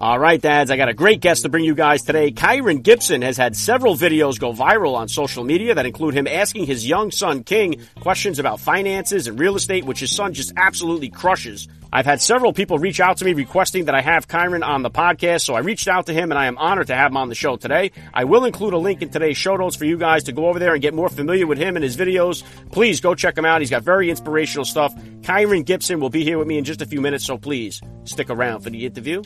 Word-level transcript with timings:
All 0.00 0.16
right, 0.16 0.40
dads, 0.40 0.70
I 0.70 0.76
got 0.76 0.88
a 0.88 0.94
great 0.94 1.20
guest 1.20 1.42
to 1.42 1.48
bring 1.48 1.64
you 1.64 1.74
guys 1.74 2.02
today. 2.02 2.30
Kyron 2.30 2.84
Gibson 2.84 3.22
has 3.22 3.36
had 3.36 3.56
several 3.56 3.96
videos 3.96 4.38
go 4.38 4.52
viral 4.52 4.94
on 4.94 5.08
social 5.08 5.42
media 5.42 5.74
that 5.74 5.86
include 5.86 6.14
him 6.14 6.28
asking 6.28 6.66
his 6.66 6.86
young 6.86 7.10
son, 7.10 7.42
King, 7.42 7.84
questions 7.98 8.38
about 8.38 8.60
finances 8.60 9.26
and 9.26 9.40
real 9.40 9.56
estate, 9.56 9.84
which 9.84 9.98
his 9.98 10.14
son 10.14 10.34
just 10.34 10.52
absolutely 10.56 11.08
crushes. 11.08 11.66
I've 11.92 12.06
had 12.06 12.22
several 12.22 12.52
people 12.52 12.78
reach 12.78 13.00
out 13.00 13.16
to 13.16 13.24
me 13.24 13.32
requesting 13.32 13.86
that 13.86 13.96
I 13.96 14.00
have 14.00 14.28
Kyron 14.28 14.64
on 14.64 14.82
the 14.82 14.90
podcast, 14.90 15.40
so 15.40 15.54
I 15.54 15.60
reached 15.60 15.88
out 15.88 16.06
to 16.06 16.12
him 16.12 16.30
and 16.30 16.38
I 16.38 16.46
am 16.46 16.58
honored 16.58 16.86
to 16.88 16.94
have 16.94 17.10
him 17.10 17.16
on 17.16 17.28
the 17.28 17.34
show 17.34 17.56
today. 17.56 17.90
I 18.14 18.22
will 18.22 18.44
include 18.44 18.74
a 18.74 18.78
link 18.78 19.02
in 19.02 19.08
today's 19.08 19.36
show 19.36 19.56
notes 19.56 19.74
for 19.74 19.84
you 19.84 19.98
guys 19.98 20.22
to 20.24 20.32
go 20.32 20.46
over 20.46 20.60
there 20.60 20.74
and 20.74 20.80
get 20.80 20.94
more 20.94 21.08
familiar 21.08 21.48
with 21.48 21.58
him 21.58 21.74
and 21.74 21.82
his 21.82 21.96
videos. 21.96 22.44
Please 22.70 23.00
go 23.00 23.16
check 23.16 23.36
him 23.36 23.44
out. 23.44 23.62
He's 23.62 23.70
got 23.70 23.82
very 23.82 24.10
inspirational 24.10 24.64
stuff. 24.64 24.94
Kyron 25.22 25.64
Gibson 25.64 25.98
will 25.98 26.08
be 26.08 26.22
here 26.22 26.38
with 26.38 26.46
me 26.46 26.56
in 26.56 26.62
just 26.62 26.82
a 26.82 26.86
few 26.86 27.00
minutes, 27.00 27.24
so 27.24 27.36
please 27.36 27.80
stick 28.04 28.30
around 28.30 28.60
for 28.60 28.70
the 28.70 28.86
interview. 28.86 29.24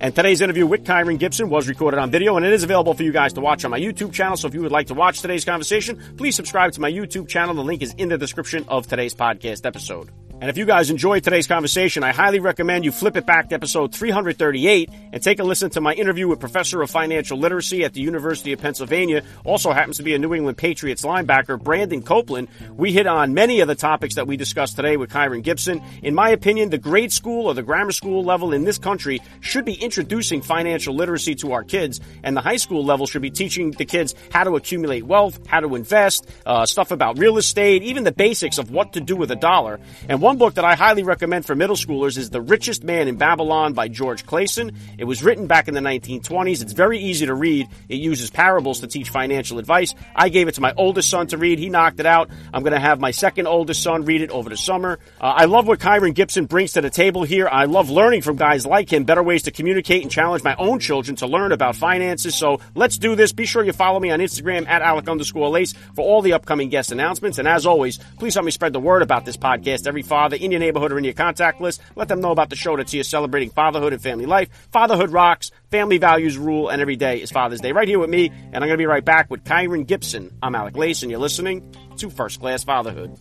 And 0.00 0.14
today's 0.14 0.40
interview 0.40 0.64
with 0.64 0.84
Kyron 0.84 1.18
Gibson 1.18 1.50
was 1.50 1.68
recorded 1.68 1.98
on 1.98 2.12
video 2.12 2.36
and 2.36 2.46
it 2.46 2.52
is 2.52 2.62
available 2.62 2.94
for 2.94 3.02
you 3.02 3.10
guys 3.10 3.32
to 3.32 3.40
watch 3.40 3.64
on 3.64 3.72
my 3.72 3.80
YouTube 3.80 4.12
channel. 4.12 4.36
So 4.36 4.46
if 4.46 4.54
you 4.54 4.60
would 4.60 4.70
like 4.70 4.86
to 4.88 4.94
watch 4.94 5.20
today's 5.20 5.44
conversation, 5.44 6.00
please 6.16 6.36
subscribe 6.36 6.72
to 6.72 6.80
my 6.80 6.90
YouTube 6.90 7.26
channel. 7.26 7.54
The 7.54 7.64
link 7.64 7.82
is 7.82 7.94
in 7.94 8.08
the 8.08 8.18
description 8.18 8.64
of 8.68 8.86
today's 8.86 9.14
podcast 9.14 9.66
episode. 9.66 10.10
And 10.40 10.48
if 10.48 10.56
you 10.56 10.66
guys 10.66 10.88
enjoyed 10.88 11.24
today's 11.24 11.48
conversation, 11.48 12.04
I 12.04 12.12
highly 12.12 12.38
recommend 12.38 12.84
you 12.84 12.92
flip 12.92 13.16
it 13.16 13.26
back 13.26 13.48
to 13.48 13.56
episode 13.56 13.92
338 13.92 14.88
and 15.12 15.20
take 15.20 15.40
a 15.40 15.42
listen 15.42 15.68
to 15.70 15.80
my 15.80 15.94
interview 15.94 16.28
with 16.28 16.38
Professor 16.38 16.80
of 16.80 16.88
Financial 16.88 17.36
Literacy 17.36 17.82
at 17.82 17.92
the 17.92 18.02
University 18.02 18.52
of 18.52 18.60
Pennsylvania. 18.60 19.24
Also 19.44 19.72
happens 19.72 19.96
to 19.96 20.04
be 20.04 20.14
a 20.14 20.18
New 20.18 20.32
England 20.34 20.56
Patriots 20.56 21.02
linebacker, 21.02 21.60
Brandon 21.60 22.02
Copeland. 22.02 22.46
We 22.76 22.92
hit 22.92 23.08
on 23.08 23.34
many 23.34 23.58
of 23.58 23.66
the 23.66 23.74
topics 23.74 24.14
that 24.14 24.28
we 24.28 24.36
discussed 24.36 24.76
today 24.76 24.96
with 24.96 25.10
Kyron 25.10 25.42
Gibson. 25.42 25.82
In 26.04 26.14
my 26.14 26.28
opinion, 26.28 26.70
the 26.70 26.78
grade 26.78 27.12
school 27.12 27.46
or 27.46 27.54
the 27.54 27.64
grammar 27.64 27.90
school 27.90 28.22
level 28.22 28.52
in 28.52 28.62
this 28.62 28.78
country 28.78 29.20
should 29.40 29.64
be 29.64 29.74
introducing 29.74 30.40
financial 30.40 30.94
literacy 30.94 31.34
to 31.36 31.50
our 31.50 31.64
kids, 31.64 32.00
and 32.22 32.36
the 32.36 32.42
high 32.42 32.58
school 32.58 32.84
level 32.84 33.08
should 33.08 33.22
be 33.22 33.30
teaching 33.30 33.72
the 33.72 33.84
kids 33.84 34.14
how 34.30 34.44
to 34.44 34.54
accumulate 34.54 35.02
wealth, 35.02 35.44
how 35.48 35.58
to 35.58 35.74
invest, 35.74 36.28
uh, 36.46 36.64
stuff 36.64 36.92
about 36.92 37.18
real 37.18 37.38
estate, 37.38 37.82
even 37.82 38.04
the 38.04 38.12
basics 38.12 38.58
of 38.58 38.70
what 38.70 38.92
to 38.92 39.00
do 39.00 39.16
with 39.16 39.32
a 39.32 39.36
dollar. 39.36 39.80
And 40.08 40.27
one 40.28 40.36
book 40.36 40.56
that 40.56 40.64
I 40.66 40.74
highly 40.74 41.04
recommend 41.04 41.46
for 41.46 41.54
middle 41.54 41.74
schoolers 41.74 42.18
is 42.18 42.28
The 42.28 42.42
Richest 42.42 42.84
Man 42.84 43.08
in 43.08 43.16
Babylon 43.16 43.72
by 43.72 43.88
George 43.88 44.26
Clason. 44.26 44.76
It 44.98 45.04
was 45.04 45.22
written 45.22 45.46
back 45.46 45.68
in 45.68 45.74
the 45.74 45.80
1920s. 45.80 46.60
It's 46.60 46.74
very 46.74 46.98
easy 46.98 47.24
to 47.24 47.34
read. 47.34 47.66
It 47.88 47.94
uses 47.94 48.28
parables 48.28 48.80
to 48.80 48.88
teach 48.88 49.08
financial 49.08 49.58
advice. 49.58 49.94
I 50.14 50.28
gave 50.28 50.46
it 50.46 50.56
to 50.56 50.60
my 50.60 50.74
oldest 50.76 51.08
son 51.08 51.28
to 51.28 51.38
read. 51.38 51.58
He 51.58 51.70
knocked 51.70 51.98
it 51.98 52.04
out. 52.04 52.28
I'm 52.52 52.62
going 52.62 52.74
to 52.74 52.78
have 52.78 53.00
my 53.00 53.10
second 53.10 53.46
oldest 53.46 53.82
son 53.82 54.04
read 54.04 54.20
it 54.20 54.28
over 54.28 54.50
the 54.50 54.58
summer. 54.58 54.98
Uh, 55.18 55.32
I 55.34 55.46
love 55.46 55.66
what 55.66 55.78
Kyron 55.78 56.12
Gibson 56.12 56.44
brings 56.44 56.74
to 56.74 56.82
the 56.82 56.90
table 56.90 57.22
here. 57.22 57.48
I 57.48 57.64
love 57.64 57.88
learning 57.88 58.20
from 58.20 58.36
guys 58.36 58.66
like 58.66 58.92
him, 58.92 59.04
better 59.04 59.22
ways 59.22 59.44
to 59.44 59.50
communicate 59.50 60.02
and 60.02 60.10
challenge 60.10 60.44
my 60.44 60.56
own 60.56 60.78
children 60.78 61.16
to 61.16 61.26
learn 61.26 61.52
about 61.52 61.74
finances. 61.74 62.34
So 62.34 62.60
let's 62.74 62.98
do 62.98 63.16
this. 63.16 63.32
Be 63.32 63.46
sure 63.46 63.64
you 63.64 63.72
follow 63.72 63.98
me 63.98 64.10
on 64.10 64.18
Instagram 64.18 64.68
at 64.68 64.82
Alec 64.82 65.08
underscore 65.08 65.48
Lace 65.48 65.72
for 65.94 66.02
all 66.02 66.20
the 66.20 66.34
upcoming 66.34 66.68
guest 66.68 66.92
announcements. 66.92 67.38
And 67.38 67.48
as 67.48 67.64
always, 67.64 67.96
please 68.18 68.34
help 68.34 68.44
me 68.44 68.50
spread 68.50 68.74
the 68.74 68.78
word 68.78 69.00
about 69.00 69.24
this 69.24 69.38
podcast. 69.38 69.86
Every 69.86 70.02
father 70.18 70.34
in 70.34 70.50
your 70.50 70.58
neighborhood 70.58 70.90
or 70.90 70.98
in 70.98 71.04
your 71.04 71.14
contact 71.14 71.60
list, 71.60 71.80
let 71.94 72.08
them 72.08 72.20
know 72.20 72.32
about 72.32 72.50
the 72.50 72.56
show 72.56 72.76
that's 72.76 72.90
here 72.90 73.04
celebrating 73.04 73.50
fatherhood 73.50 73.92
and 73.92 74.02
family 74.02 74.26
life. 74.26 74.48
Fatherhood 74.72 75.10
rocks, 75.10 75.52
family 75.70 75.98
values 75.98 76.36
rule, 76.36 76.68
and 76.68 76.82
every 76.82 76.96
day 76.96 77.22
is 77.22 77.30
Father's 77.30 77.60
Day. 77.60 77.70
Right 77.70 77.86
here 77.86 78.00
with 78.00 78.10
me, 78.10 78.26
and 78.26 78.56
I'm 78.56 78.62
going 78.62 78.70
to 78.70 78.78
be 78.78 78.86
right 78.86 79.04
back 79.04 79.30
with 79.30 79.44
Kyron 79.44 79.86
Gibson. 79.86 80.36
I'm 80.42 80.56
Alec 80.56 80.76
Lace, 80.76 81.02
and 81.02 81.10
you're 81.12 81.20
listening 81.20 81.72
to 81.98 82.10
First 82.10 82.40
Class 82.40 82.64
Fatherhood. 82.64 83.16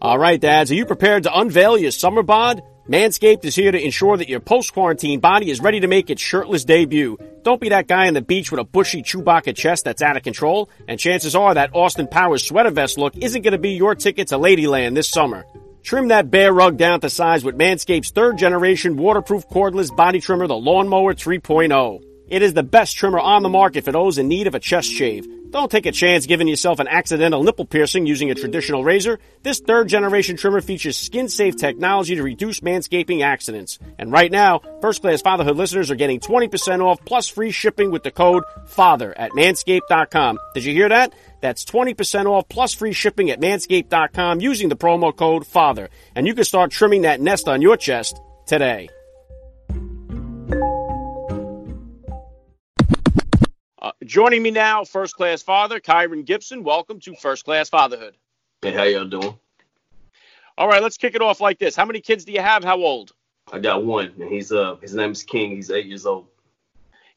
All 0.00 0.18
right, 0.18 0.40
dads, 0.40 0.70
are 0.70 0.76
you 0.76 0.86
prepared 0.86 1.24
to 1.24 1.36
unveil 1.36 1.76
your 1.76 1.90
summer 1.90 2.22
bod? 2.22 2.62
Manscaped 2.88 3.46
is 3.46 3.56
here 3.56 3.72
to 3.72 3.82
ensure 3.82 4.18
that 4.18 4.28
your 4.28 4.40
post-quarantine 4.40 5.18
body 5.18 5.50
is 5.50 5.62
ready 5.62 5.80
to 5.80 5.86
make 5.86 6.10
its 6.10 6.20
shirtless 6.20 6.66
debut. 6.66 7.16
Don't 7.42 7.60
be 7.60 7.70
that 7.70 7.86
guy 7.88 8.08
on 8.08 8.12
the 8.12 8.20
beach 8.20 8.50
with 8.50 8.60
a 8.60 8.64
bushy 8.64 9.02
Chewbacca 9.02 9.56
chest 9.56 9.86
that's 9.86 10.02
out 10.02 10.18
of 10.18 10.22
control, 10.22 10.68
and 10.86 11.00
chances 11.00 11.34
are 11.34 11.54
that 11.54 11.74
Austin 11.74 12.06
Powers 12.06 12.46
sweater 12.46 12.70
vest 12.70 12.98
look 12.98 13.16
isn't 13.16 13.40
going 13.40 13.52
to 13.52 13.58
be 13.58 13.70
your 13.70 13.94
ticket 13.94 14.28
to 14.28 14.34
Ladyland 14.34 14.94
this 14.94 15.08
summer. 15.08 15.46
Trim 15.82 16.08
that 16.08 16.30
bear 16.30 16.52
rug 16.52 16.76
down 16.76 17.00
to 17.00 17.08
size 17.08 17.42
with 17.42 17.56
Manscaped's 17.56 18.10
third 18.10 18.36
generation 18.36 18.98
waterproof 18.98 19.48
cordless 19.48 19.94
body 19.94 20.20
trimmer, 20.20 20.46
the 20.46 20.54
Lawnmower 20.54 21.14
3.0. 21.14 22.04
It 22.28 22.42
is 22.42 22.52
the 22.52 22.62
best 22.62 22.98
trimmer 22.98 23.18
on 23.18 23.42
the 23.42 23.48
market 23.48 23.86
for 23.86 23.92
those 23.92 24.18
in 24.18 24.28
need 24.28 24.46
of 24.46 24.54
a 24.54 24.60
chest 24.60 24.90
shave. 24.90 25.26
Don't 25.54 25.70
take 25.70 25.86
a 25.86 25.92
chance 25.92 26.26
giving 26.26 26.48
yourself 26.48 26.80
an 26.80 26.88
accidental 26.88 27.44
nipple 27.44 27.64
piercing 27.64 28.06
using 28.06 28.28
a 28.28 28.34
traditional 28.34 28.82
razor. 28.82 29.20
This 29.44 29.60
third 29.60 29.86
generation 29.86 30.36
trimmer 30.36 30.60
features 30.60 30.96
skin 30.96 31.28
safe 31.28 31.54
technology 31.54 32.16
to 32.16 32.24
reduce 32.24 32.58
manscaping 32.58 33.22
accidents. 33.22 33.78
And 33.96 34.10
right 34.10 34.32
now, 34.32 34.62
first 34.80 35.00
class 35.00 35.22
fatherhood 35.22 35.56
listeners 35.56 35.92
are 35.92 35.94
getting 35.94 36.18
20% 36.18 36.84
off 36.84 37.04
plus 37.04 37.28
free 37.28 37.52
shipping 37.52 37.92
with 37.92 38.02
the 38.02 38.10
code 38.10 38.42
FATHER 38.66 39.16
at 39.16 39.30
manscaped.com. 39.30 40.40
Did 40.54 40.64
you 40.64 40.72
hear 40.72 40.88
that? 40.88 41.14
That's 41.40 41.64
20% 41.64 42.26
off 42.26 42.48
plus 42.48 42.74
free 42.74 42.92
shipping 42.92 43.30
at 43.30 43.40
manscaped.com 43.40 44.40
using 44.40 44.68
the 44.68 44.76
promo 44.76 45.14
code 45.14 45.46
FATHER. 45.46 45.88
And 46.16 46.26
you 46.26 46.34
can 46.34 46.42
start 46.42 46.72
trimming 46.72 47.02
that 47.02 47.20
nest 47.20 47.46
on 47.46 47.62
your 47.62 47.76
chest 47.76 48.20
today. 48.44 48.88
Joining 54.04 54.42
me 54.42 54.50
now, 54.50 54.84
first 54.84 55.14
class 55.14 55.42
father 55.42 55.80
Kyron 55.80 56.24
Gibson. 56.24 56.62
Welcome 56.62 57.00
to 57.00 57.14
First 57.14 57.44
Class 57.44 57.68
Fatherhood. 57.68 58.16
Hey, 58.62 58.72
how 58.72 58.84
y'all 58.84 59.04
doing? 59.04 59.38
All 60.56 60.68
right, 60.68 60.82
let's 60.82 60.96
kick 60.96 61.14
it 61.14 61.22
off 61.22 61.40
like 61.40 61.58
this. 61.58 61.74
How 61.74 61.84
many 61.84 62.00
kids 62.00 62.24
do 62.24 62.32
you 62.32 62.40
have? 62.40 62.62
How 62.62 62.76
old? 62.76 63.12
I 63.52 63.58
got 63.58 63.84
one, 63.84 64.12
and 64.20 64.30
he's 64.30 64.52
uh 64.52 64.76
his 64.76 64.94
name 64.94 65.12
is 65.12 65.22
King. 65.22 65.50
He's 65.50 65.70
eight 65.70 65.86
years 65.86 66.06
old. 66.06 66.26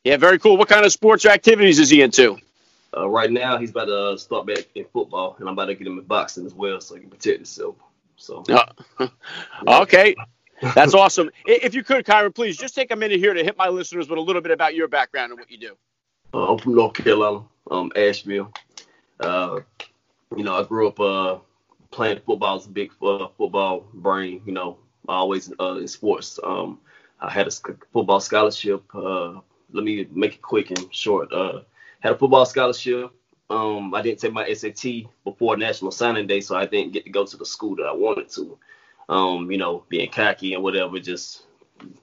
Yeah, 0.04 0.18
very 0.18 0.40
cool. 0.40 0.58
What 0.58 0.70
kind 0.70 0.86
of 0.86 0.92
sports 0.92 1.26
or 1.26 1.30
activities 1.30 1.80
is 1.80 1.90
he 1.90 2.02
into? 2.02 2.38
Uh, 2.96 3.10
right 3.10 3.32
now, 3.32 3.58
he's 3.58 3.72
about 3.72 3.86
to 3.86 3.98
uh, 3.98 4.18
start 4.18 4.48
back 4.48 4.66
in 4.74 4.86
football, 4.86 5.36
and 5.40 5.48
I'm 5.48 5.54
about 5.54 5.66
to 5.66 5.76
get 5.76 5.86
him 5.86 6.00
in 6.00 6.06
boxing 6.06 6.46
as 6.46 6.54
well, 6.54 6.80
so 6.80 6.96
he 6.96 7.02
can 7.02 7.10
protect 7.10 7.38
himself. 7.38 7.76
So. 8.16 8.44
Uh, 8.50 9.08
okay. 9.68 10.16
That's 10.62 10.94
awesome. 10.94 11.30
If 11.46 11.76
you 11.76 11.84
could, 11.84 12.06
Kyron, 12.06 12.34
please 12.34 12.58
just 12.58 12.74
take 12.74 12.92
a 12.92 12.96
minute 12.96 13.20
here 13.20 13.34
to 13.34 13.44
hit 13.44 13.58
my 13.58 13.68
listeners 13.68 14.10
with 14.10 14.18
a 14.18 14.22
little 14.22 14.42
bit 14.42 14.52
about 14.52 14.74
your 14.74 14.88
background 14.88 15.32
and 15.32 15.40
what 15.40 15.52
you 15.52 15.58
do. 15.58 15.78
Uh, 16.38 16.52
I'm 16.52 16.60
from 16.60 16.76
North 16.76 16.94
Carolina, 16.94 17.44
um, 17.72 17.92
Asheville. 17.96 18.54
Uh, 19.20 19.62
you 20.36 20.44
know, 20.44 20.54
I 20.54 20.64
grew 20.64 20.88
up 20.88 21.00
uh, 21.00 21.40
playing 21.90 22.20
football 22.28 22.58
as 22.58 22.68
a 22.68 22.70
big 22.70 22.92
uh, 23.02 23.30
football 23.40 23.88
brain. 23.92 24.44
You 24.46 24.54
know, 24.54 24.78
always 25.08 25.52
uh, 25.60 25.78
in 25.78 25.88
sports. 25.88 26.40
Um, 26.44 26.80
I 27.20 27.32
had 27.32 27.48
a 27.48 27.52
football 27.92 28.20
scholarship. 28.20 28.84
Uh, 28.94 29.40
let 29.72 29.84
me 29.84 30.08
make 30.12 30.36
it 30.36 30.42
quick 30.44 30.70
and 30.70 30.94
short. 30.94 31.34
Uh, 31.34 31.62
had 32.02 32.12
a 32.14 32.18
football 32.20 32.46
scholarship. 32.46 33.12
Um, 33.50 33.96
I 33.96 34.04
didn't 34.04 34.20
take 34.20 34.34
my 34.34 34.54
SAT 34.54 35.10
before 35.24 35.58
National 35.58 35.90
Signing 35.90 36.28
Day, 36.28 36.42
so 36.42 36.56
I 36.56 36.68
didn't 36.68 36.94
get 36.94 37.06
to 37.06 37.10
go 37.10 37.26
to 37.26 37.38
the 37.38 37.48
school 37.48 37.76
that 37.78 37.88
I 37.88 37.94
wanted 37.94 38.30
to. 38.34 38.60
Um, 39.10 39.50
you 39.50 39.58
know, 39.58 39.86
being 39.90 40.12
cocky 40.12 40.54
and 40.54 40.62
whatever, 40.62 41.00
just 41.00 41.48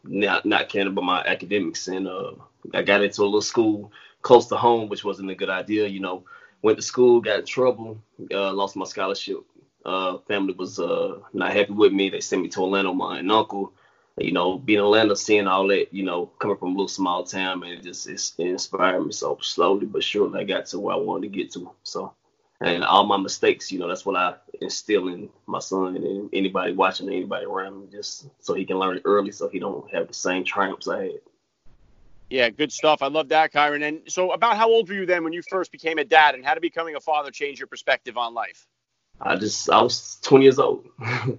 not 0.02 0.44
not 0.44 0.68
caring 0.68 0.88
about 0.88 1.04
my 1.04 1.22
academics. 1.24 1.86
And 1.86 2.08
uh, 2.08 2.32
I 2.72 2.82
got 2.82 3.04
into 3.04 3.22
a 3.22 3.26
little 3.26 3.40
school 3.40 3.92
close 4.24 4.46
to 4.46 4.56
home, 4.56 4.88
which 4.88 5.04
wasn't 5.04 5.30
a 5.30 5.34
good 5.36 5.50
idea. 5.50 5.86
You 5.86 6.00
know, 6.00 6.24
went 6.62 6.78
to 6.78 6.82
school, 6.82 7.20
got 7.20 7.40
in 7.40 7.46
trouble, 7.46 8.02
uh, 8.32 8.52
lost 8.52 8.74
my 8.74 8.86
scholarship. 8.86 9.44
Uh, 9.84 10.18
family 10.26 10.54
was 10.54 10.80
uh, 10.80 11.18
not 11.32 11.52
happy 11.52 11.74
with 11.74 11.92
me. 11.92 12.08
They 12.08 12.20
sent 12.20 12.42
me 12.42 12.48
to 12.48 12.62
with 12.62 12.96
my 12.96 13.20
uncle. 13.20 13.72
You 14.16 14.32
know, 14.32 14.58
being 14.58 14.78
in 14.78 14.84
Atlanta, 14.84 15.16
seeing 15.16 15.48
all 15.48 15.66
that, 15.68 15.92
you 15.92 16.04
know, 16.04 16.26
coming 16.38 16.56
from 16.56 16.68
a 16.68 16.72
little 16.72 16.88
small 16.88 17.24
town, 17.24 17.60
man, 17.60 17.72
it 17.78 17.82
just 17.82 18.06
it 18.06 18.32
inspired 18.38 19.04
me. 19.04 19.12
So 19.12 19.38
slowly 19.42 19.86
but 19.86 20.04
surely, 20.04 20.40
I 20.40 20.44
got 20.44 20.66
to 20.66 20.78
where 20.78 20.94
I 20.94 20.98
wanted 20.98 21.32
to 21.32 21.36
get 21.36 21.52
to. 21.52 21.70
So, 21.82 22.14
and 22.60 22.84
all 22.84 23.04
my 23.06 23.16
mistakes, 23.16 23.72
you 23.72 23.80
know, 23.80 23.88
that's 23.88 24.06
what 24.06 24.16
I 24.16 24.36
instill 24.60 25.08
in 25.08 25.28
my 25.46 25.58
son 25.58 25.96
and 25.96 26.30
anybody 26.32 26.72
watching, 26.72 27.08
anybody 27.08 27.44
around 27.44 27.80
me, 27.80 27.88
just 27.90 28.28
so 28.40 28.54
he 28.54 28.64
can 28.64 28.78
learn 28.78 28.96
it 28.96 29.02
early, 29.04 29.32
so 29.32 29.48
he 29.48 29.58
don't 29.58 29.90
have 29.92 30.06
the 30.06 30.14
same 30.14 30.44
triumphs 30.44 30.86
I 30.88 31.02
had. 31.02 31.20
Yeah, 32.30 32.50
good 32.50 32.72
stuff. 32.72 33.02
I 33.02 33.08
love 33.08 33.28
that, 33.28 33.52
Kyron. 33.52 33.86
And 33.86 34.00
so, 34.08 34.32
about 34.32 34.56
how 34.56 34.68
old 34.68 34.88
were 34.88 34.94
you 34.94 35.06
then 35.06 35.24
when 35.24 35.32
you 35.32 35.42
first 35.42 35.70
became 35.70 35.98
a 35.98 36.04
dad, 36.04 36.34
and 36.34 36.44
how 36.44 36.54
did 36.54 36.60
becoming 36.60 36.96
a 36.96 37.00
father 37.00 37.30
change 37.30 37.58
your 37.60 37.68
perspective 37.68 38.16
on 38.16 38.34
life? 38.34 38.66
I 39.20 39.36
just 39.36 39.70
I 39.70 39.80
was 39.82 40.18
20 40.22 40.44
years 40.44 40.58
old. 40.58 40.86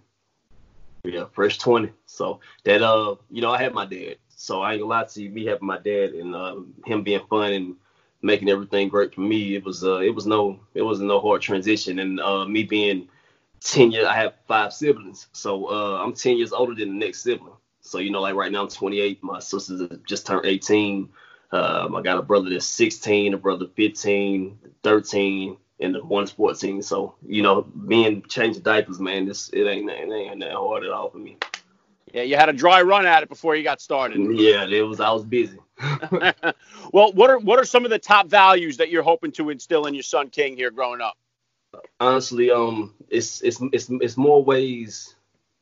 yeah, 1.04 1.26
fresh 1.34 1.58
20. 1.58 1.92
So 2.06 2.40
that 2.64 2.82
uh, 2.82 3.16
you 3.30 3.42
know, 3.42 3.52
I 3.52 3.62
had 3.62 3.74
my 3.74 3.86
dad. 3.86 4.18
So 4.38 4.62
I 4.62 4.74
ain't 4.74 4.82
gonna 4.82 4.90
lie 4.90 5.06
to 5.06 5.22
you, 5.22 5.30
me 5.30 5.46
having 5.46 5.68
my 5.68 5.80
dad 5.80 6.12
and 6.12 6.36
uh, 6.36 6.58
him 6.86 7.04
being 7.04 7.26
fun 7.30 7.54
and 7.54 7.76
making 8.22 8.50
everything 8.50 8.90
great 8.90 9.14
for 9.14 9.22
me, 9.22 9.56
it 9.56 9.64
was 9.64 9.84
uh, 9.84 10.00
it 10.00 10.14
was 10.14 10.26
no 10.26 10.60
it 10.74 10.82
wasn't 10.82 11.08
no 11.08 11.20
hard 11.20 11.42
transition. 11.42 12.00
And 12.00 12.20
uh, 12.20 12.46
me 12.46 12.64
being 12.64 13.08
10 13.62 13.92
years, 13.92 14.06
I 14.06 14.16
have 14.16 14.34
five 14.48 14.74
siblings, 14.74 15.28
so 15.32 15.70
uh, 15.70 16.04
I'm 16.04 16.14
10 16.14 16.38
years 16.38 16.52
older 16.52 16.76
than 16.76 17.00
the 17.00 17.06
next 17.06 17.24
sibling. 17.24 17.54
So 17.86 18.00
you 18.00 18.12
know, 18.12 18.22
like 18.22 18.36
right 18.36 18.52
now 18.52 18.64
I'm 18.64 18.68
28. 18.68 19.24
My 19.24 19.40
sisters 19.40 19.90
just 20.08 20.26
turned 20.26 20.46
18. 20.46 21.10
Um, 21.52 21.96
I 21.96 22.02
got 22.02 22.18
a 22.18 22.24
brother 22.24 22.50
that's 22.50 22.66
16, 22.66 23.34
a 23.34 23.38
brother 23.38 23.68
15, 23.76 24.58
13, 24.84 25.58
and 25.80 25.96
the 25.96 26.04
one's 26.04 26.32
14. 26.32 26.82
So 26.82 27.16
you 27.26 27.44
know, 27.44 27.62
being 27.62 28.24
changing 28.24 28.64
diapers, 28.64 29.00
man, 29.00 29.26
this 29.26 29.50
it 29.50 29.66
ain't 29.66 29.90
it 29.90 30.12
ain't 30.12 30.40
that 30.42 30.54
hard 30.54 30.84
at 30.84 30.92
all 30.92 31.10
for 31.10 31.20
me. 31.20 31.38
Yeah, 32.14 32.24
you 32.24 32.38
had 32.38 32.50
a 32.50 32.54
dry 32.54 32.82
run 32.82 33.06
at 33.06 33.24
it 33.24 33.30
before 33.30 33.56
you 33.56 33.64
got 33.64 33.82
started. 33.82 34.20
Yeah, 34.40 34.66
it 34.66 34.82
was. 34.82 35.00
I 35.00 35.12
was 35.12 35.24
busy. 35.24 35.60
well, 36.92 37.12
what 37.14 37.30
are 37.30 37.40
what 37.40 37.60
are 37.60 37.66
some 37.66 37.86
of 37.86 37.92
the 37.92 38.00
top 38.00 38.28
values 38.28 38.78
that 38.78 38.90
you're 38.90 39.04
hoping 39.04 39.32
to 39.34 39.50
instill 39.50 39.86
in 39.86 39.94
your 39.94 40.04
son 40.04 40.30
King 40.30 40.56
here 40.56 40.72
growing 40.72 41.02
up? 41.02 41.18
Honestly, 42.00 42.52
um, 42.52 42.94
it's 43.10 43.42
it's 43.42 43.60
it's 43.72 43.90
it's 43.90 44.18
more 44.18 44.44
ways. 44.44 45.15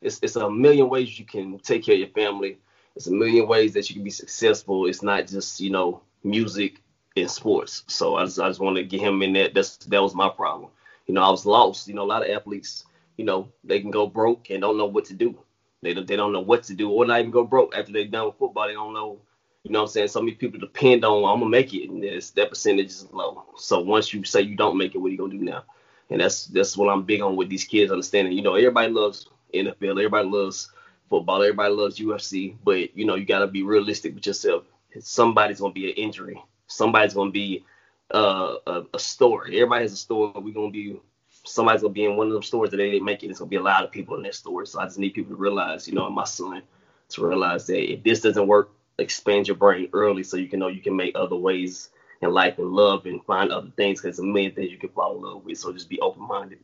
It's 0.04 0.20
it's 0.22 0.36
a 0.36 0.50
million 0.50 0.88
ways 0.88 1.18
you 1.18 1.24
can 1.24 1.58
take 1.58 1.84
care 1.84 1.94
of 1.94 2.00
your 2.00 2.08
family. 2.08 2.58
It's 2.94 3.08
a 3.08 3.12
million 3.12 3.48
ways 3.48 3.72
that 3.72 3.88
you 3.88 3.94
can 3.96 4.04
be 4.04 4.10
successful. 4.10 4.86
It's 4.86 5.02
not 5.02 5.26
just 5.26 5.60
you 5.60 5.70
know 5.70 6.02
music 6.22 6.80
and 7.16 7.30
sports. 7.30 7.82
So 7.88 8.16
I 8.16 8.24
just 8.24 8.38
I 8.38 8.48
just 8.48 8.60
want 8.60 8.76
to 8.76 8.84
get 8.84 9.00
him 9.00 9.22
in 9.22 9.32
that. 9.32 9.54
That's 9.54 9.76
that 9.78 10.02
was 10.02 10.14
my 10.14 10.28
problem. 10.28 10.70
You 11.06 11.14
know, 11.14 11.22
I 11.22 11.30
was 11.30 11.46
lost. 11.46 11.88
You 11.88 11.94
know, 11.94 12.02
a 12.02 12.12
lot 12.12 12.22
of 12.22 12.30
athletes, 12.36 12.84
you 13.16 13.24
know, 13.24 13.48
they 13.64 13.80
can 13.80 13.90
go 13.90 14.06
broke 14.06 14.50
and 14.50 14.60
don't 14.60 14.78
know 14.78 14.86
what 14.86 15.06
to 15.06 15.14
do. 15.14 15.38
They 15.82 15.92
don't, 15.94 16.06
they 16.06 16.16
don't 16.16 16.32
know 16.32 16.40
what 16.40 16.64
to 16.64 16.74
do 16.74 16.90
or 16.90 17.04
not 17.04 17.20
even 17.20 17.30
go 17.30 17.44
broke 17.44 17.76
after 17.76 17.92
they're 17.92 18.06
done 18.06 18.26
with 18.26 18.38
football. 18.38 18.66
They 18.66 18.72
don't 18.72 18.94
know, 18.94 19.20
you 19.64 19.70
know 19.70 19.80
what 19.80 19.88
I'm 19.88 19.92
saying? 19.92 20.08
So 20.08 20.20
many 20.20 20.32
people 20.32 20.58
depend 20.58 21.04
on, 21.04 21.18
I'm 21.24 21.40
going 21.40 21.40
to 21.40 21.46
make 21.46 21.74
it. 21.74 21.90
And 21.90 22.02
that 22.02 22.48
percentage 22.48 22.86
is 22.86 23.12
low. 23.12 23.44
So 23.56 23.80
once 23.80 24.12
you 24.12 24.24
say 24.24 24.40
you 24.40 24.56
don't 24.56 24.78
make 24.78 24.94
it, 24.94 24.98
what 24.98 25.08
are 25.08 25.10
you 25.10 25.18
going 25.18 25.32
to 25.32 25.36
do 25.36 25.44
now? 25.44 25.64
And 26.10 26.20
that's 26.20 26.46
that's 26.46 26.76
what 26.76 26.88
I'm 26.90 27.02
big 27.02 27.20
on 27.20 27.36
with 27.36 27.48
these 27.48 27.64
kids 27.64 27.92
understanding. 27.92 28.34
You 28.34 28.42
know, 28.42 28.54
everybody 28.54 28.92
loves 28.92 29.26
NFL, 29.54 29.92
everybody 29.92 30.28
loves 30.28 30.70
football, 31.08 31.42
everybody 31.42 31.72
loves 31.72 31.98
UFC, 31.98 32.56
but 32.64 32.96
you 32.96 33.04
know, 33.04 33.14
you 33.14 33.24
got 33.24 33.40
to 33.40 33.46
be 33.46 33.62
realistic 33.62 34.14
with 34.14 34.26
yourself. 34.26 34.64
Somebody's 35.00 35.58
to 35.58 35.70
be 35.70 35.90
an 35.90 35.96
injury. 35.96 36.40
Somebody's 36.66 37.14
to 37.14 37.30
be 37.30 37.64
uh, 38.12 38.56
a, 38.66 38.82
a 38.94 38.98
story. 38.98 39.56
Everybody 39.56 39.82
has 39.82 39.92
a 39.92 39.96
story. 39.96 40.32
We're 40.36 40.54
to 40.54 40.70
be 40.70 41.00
somebody's 41.44 41.82
gonna 41.82 41.92
be 41.92 42.04
in 42.04 42.16
one 42.16 42.28
of 42.28 42.32
them 42.32 42.42
stores 42.42 42.70
that 42.70 42.78
they 42.78 42.90
didn't 42.90 43.04
make 43.04 43.22
it. 43.22 43.30
It's 43.30 43.38
gonna 43.38 43.48
be 43.48 43.56
a 43.56 43.62
lot 43.62 43.84
of 43.84 43.90
people 43.90 44.16
in 44.16 44.22
that 44.22 44.34
store. 44.34 44.64
So 44.66 44.80
I 44.80 44.84
just 44.84 44.98
need 44.98 45.14
people 45.14 45.34
to 45.34 45.40
realize, 45.40 45.86
you 45.86 45.94
know, 45.94 46.06
and 46.06 46.14
my 46.14 46.24
son 46.24 46.62
to 47.10 47.26
realize 47.26 47.66
that 47.66 47.92
if 47.92 48.02
this 48.02 48.20
doesn't 48.20 48.46
work, 48.46 48.70
expand 48.98 49.48
your 49.48 49.56
brain 49.56 49.88
early 49.92 50.22
so 50.22 50.36
you 50.36 50.48
can 50.48 50.60
know 50.60 50.68
you 50.68 50.80
can 50.80 50.96
make 50.96 51.14
other 51.14 51.36
ways 51.36 51.90
in 52.20 52.30
life 52.32 52.58
and 52.58 52.70
love 52.70 53.06
and 53.06 53.24
find 53.24 53.50
other 53.50 53.70
things 53.76 54.00
because 54.00 54.16
there's 54.16 54.26
a 54.26 54.30
million 54.30 54.52
things 54.52 54.70
you 54.70 54.78
can 54.78 54.88
fall 54.90 55.16
in 55.16 55.22
love 55.22 55.44
with. 55.44 55.58
So 55.58 55.72
just 55.72 55.88
be 55.88 56.00
open 56.00 56.26
minded. 56.26 56.60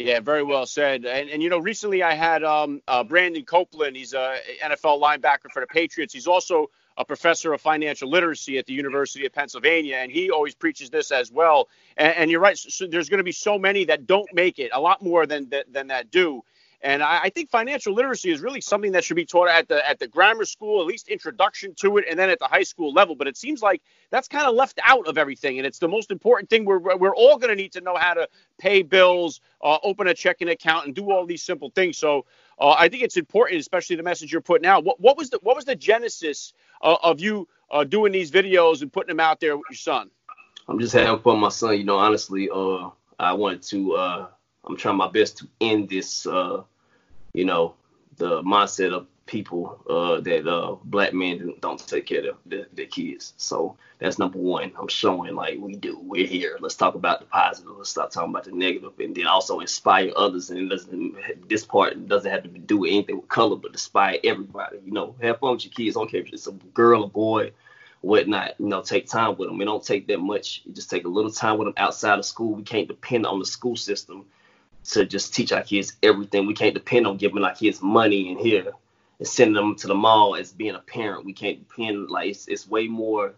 Yeah, 0.00 0.20
very 0.20 0.42
well 0.42 0.64
said. 0.64 1.04
And, 1.04 1.28
and 1.28 1.42
you 1.42 1.50
know, 1.50 1.58
recently 1.58 2.02
I 2.02 2.14
had 2.14 2.42
um, 2.42 2.80
uh, 2.88 3.04
Brandon 3.04 3.44
Copeland. 3.44 3.96
He's 3.96 4.14
a 4.14 4.38
NFL 4.64 4.98
linebacker 4.98 5.50
for 5.52 5.60
the 5.60 5.66
Patriots. 5.66 6.14
He's 6.14 6.26
also 6.26 6.70
a 6.96 7.04
professor 7.04 7.52
of 7.52 7.60
financial 7.60 8.08
literacy 8.08 8.56
at 8.56 8.64
the 8.64 8.72
University 8.72 9.26
of 9.26 9.32
Pennsylvania, 9.34 9.96
and 9.96 10.10
he 10.10 10.30
always 10.30 10.54
preaches 10.54 10.88
this 10.88 11.10
as 11.10 11.30
well. 11.30 11.68
And, 11.98 12.16
and 12.16 12.30
you're 12.30 12.40
right. 12.40 12.56
So 12.56 12.86
there's 12.86 13.10
going 13.10 13.18
to 13.18 13.24
be 13.24 13.32
so 13.32 13.58
many 13.58 13.84
that 13.84 14.06
don't 14.06 14.28
make 14.32 14.58
it, 14.58 14.70
a 14.72 14.80
lot 14.80 15.02
more 15.02 15.26
than 15.26 15.52
than 15.70 15.88
that 15.88 16.10
do. 16.10 16.42
And 16.82 17.02
I, 17.02 17.24
I, 17.24 17.30
think 17.30 17.50
financial 17.50 17.92
literacy 17.92 18.30
is 18.30 18.40
really 18.40 18.62
something 18.62 18.92
that 18.92 19.04
should 19.04 19.16
be 19.16 19.26
taught 19.26 19.48
at 19.48 19.68
the 19.68 19.86
at 19.86 19.98
the 19.98 20.08
grammar 20.08 20.46
school, 20.46 20.80
at 20.80 20.86
least 20.86 21.08
introduction 21.08 21.74
to 21.76 21.98
it, 21.98 22.06
and 22.08 22.18
then 22.18 22.30
at 22.30 22.38
the 22.38 22.46
high 22.46 22.62
school 22.62 22.92
level. 22.92 23.14
But 23.14 23.28
it 23.28 23.36
seems 23.36 23.60
like 23.60 23.82
that's 24.08 24.28
kind 24.28 24.46
of 24.46 24.54
left 24.54 24.80
out 24.82 25.06
of 25.06 25.18
everything, 25.18 25.58
and 25.58 25.66
it's 25.66 25.78
the 25.78 25.88
most 25.88 26.10
important 26.10 26.48
thing. 26.48 26.64
We're 26.64 26.96
we're 26.96 27.14
all 27.14 27.36
going 27.36 27.50
to 27.50 27.54
need 27.54 27.72
to 27.72 27.82
know 27.82 27.96
how 27.96 28.14
to 28.14 28.26
pay 28.58 28.82
bills, 28.82 29.42
uh, 29.62 29.76
open 29.82 30.06
a 30.06 30.14
checking 30.14 30.48
account, 30.48 30.86
and 30.86 30.94
do 30.94 31.10
all 31.10 31.26
these 31.26 31.42
simple 31.42 31.70
things. 31.74 31.98
So 31.98 32.24
uh, 32.58 32.70
I 32.78 32.88
think 32.88 33.02
it's 33.02 33.18
important, 33.18 33.60
especially 33.60 33.96
the 33.96 34.02
message 34.02 34.32
you're 34.32 34.40
putting 34.40 34.66
out. 34.66 34.82
What, 34.82 34.98
what 35.00 35.18
was 35.18 35.28
the 35.28 35.38
what 35.42 35.56
was 35.56 35.66
the 35.66 35.76
genesis 35.76 36.54
uh, 36.80 36.96
of 37.02 37.20
you 37.20 37.46
uh, 37.70 37.84
doing 37.84 38.10
these 38.10 38.30
videos 38.30 38.80
and 38.80 38.90
putting 38.90 39.08
them 39.08 39.20
out 39.20 39.38
there 39.40 39.54
with 39.54 39.66
your 39.68 39.76
son? 39.76 40.10
I'm 40.66 40.78
just 40.78 40.94
having 40.94 41.20
fun 41.20 41.40
my 41.40 41.50
son. 41.50 41.76
You 41.76 41.84
know, 41.84 41.96
honestly, 41.96 42.48
uh, 42.50 42.88
I 43.18 43.34
wanted 43.34 43.62
to. 43.64 44.28
I'm 44.64 44.76
trying 44.76 44.96
my 44.96 45.08
best 45.08 45.38
to 45.38 45.48
end 45.60 45.88
this. 45.88 46.26
Uh, 46.26 46.62
you 47.32 47.44
know, 47.44 47.74
the 48.16 48.42
mindset 48.42 48.92
of 48.92 49.06
people 49.30 49.80
uh, 49.88 50.20
that 50.20 50.46
uh, 50.48 50.74
black 50.84 51.14
men 51.14 51.54
don't 51.60 51.86
take 51.86 52.06
care 52.06 52.28
of 52.30 52.36
their, 52.46 52.66
their, 52.72 52.86
kids. 52.86 53.32
So 53.36 53.76
that's 53.98 54.18
number 54.18 54.38
one. 54.38 54.72
I'm 54.76 54.88
showing 54.88 55.36
like 55.36 55.58
we 55.60 55.76
do. 55.76 56.00
We're 56.02 56.26
here. 56.26 56.58
Let's 56.60 56.74
talk 56.74 56.96
about 56.96 57.20
the 57.20 57.26
positive. 57.26 57.72
Let's 57.76 57.90
stop 57.90 58.10
talking 58.10 58.30
about 58.30 58.44
the 58.44 58.52
negative, 58.52 58.92
and 58.98 59.14
then 59.14 59.26
also 59.26 59.60
inspire 59.60 60.10
others. 60.16 60.50
And 60.50 60.72
this 61.48 61.64
part 61.64 62.08
doesn't 62.08 62.30
have 62.30 62.42
to 62.42 62.48
do 62.48 62.78
with 62.78 62.90
anything 62.90 63.18
with 63.18 63.28
color, 63.28 63.56
but 63.56 63.70
inspire 63.70 64.18
everybody. 64.24 64.78
You 64.84 64.92
know, 64.92 65.14
have 65.22 65.38
fun 65.38 65.52
with 65.52 65.64
your 65.64 65.72
kids. 65.72 65.96
I 65.96 66.00
don't 66.00 66.10
care 66.10 66.20
if 66.20 66.32
it's 66.32 66.48
a 66.48 66.52
girl, 66.52 67.04
a 67.04 67.08
boy, 67.08 67.52
whatnot. 68.00 68.54
You 68.58 68.66
know, 68.66 68.82
take 68.82 69.08
time 69.08 69.36
with 69.36 69.48
them. 69.48 69.60
It 69.60 69.64
don't 69.66 69.84
take 69.84 70.08
that 70.08 70.18
much. 70.18 70.62
You 70.64 70.72
just 70.72 70.90
take 70.90 71.04
a 71.04 71.08
little 71.08 71.30
time 71.30 71.56
with 71.56 71.66
them 71.66 71.74
outside 71.76 72.18
of 72.18 72.24
school. 72.24 72.54
We 72.54 72.64
can't 72.64 72.88
depend 72.88 73.26
on 73.26 73.38
the 73.38 73.46
school 73.46 73.76
system 73.76 74.26
to 74.84 75.04
just 75.04 75.34
teach 75.34 75.52
our 75.52 75.62
kids 75.62 75.96
everything. 76.02 76.46
We 76.46 76.54
can't 76.54 76.74
depend 76.74 77.06
on 77.06 77.16
giving 77.16 77.44
our 77.44 77.54
kids 77.54 77.82
money 77.82 78.30
and 78.30 78.40
here 78.40 78.72
and 79.18 79.28
sending 79.28 79.54
them 79.54 79.76
to 79.76 79.86
the 79.86 79.94
mall 79.94 80.36
as 80.36 80.52
being 80.52 80.74
a 80.74 80.80
parent. 80.80 81.24
We 81.24 81.32
can't 81.32 81.68
depend 81.68 82.10
like 82.10 82.30
it's, 82.30 82.48
it's 82.48 82.68
way 82.68 82.88
more 82.88 83.34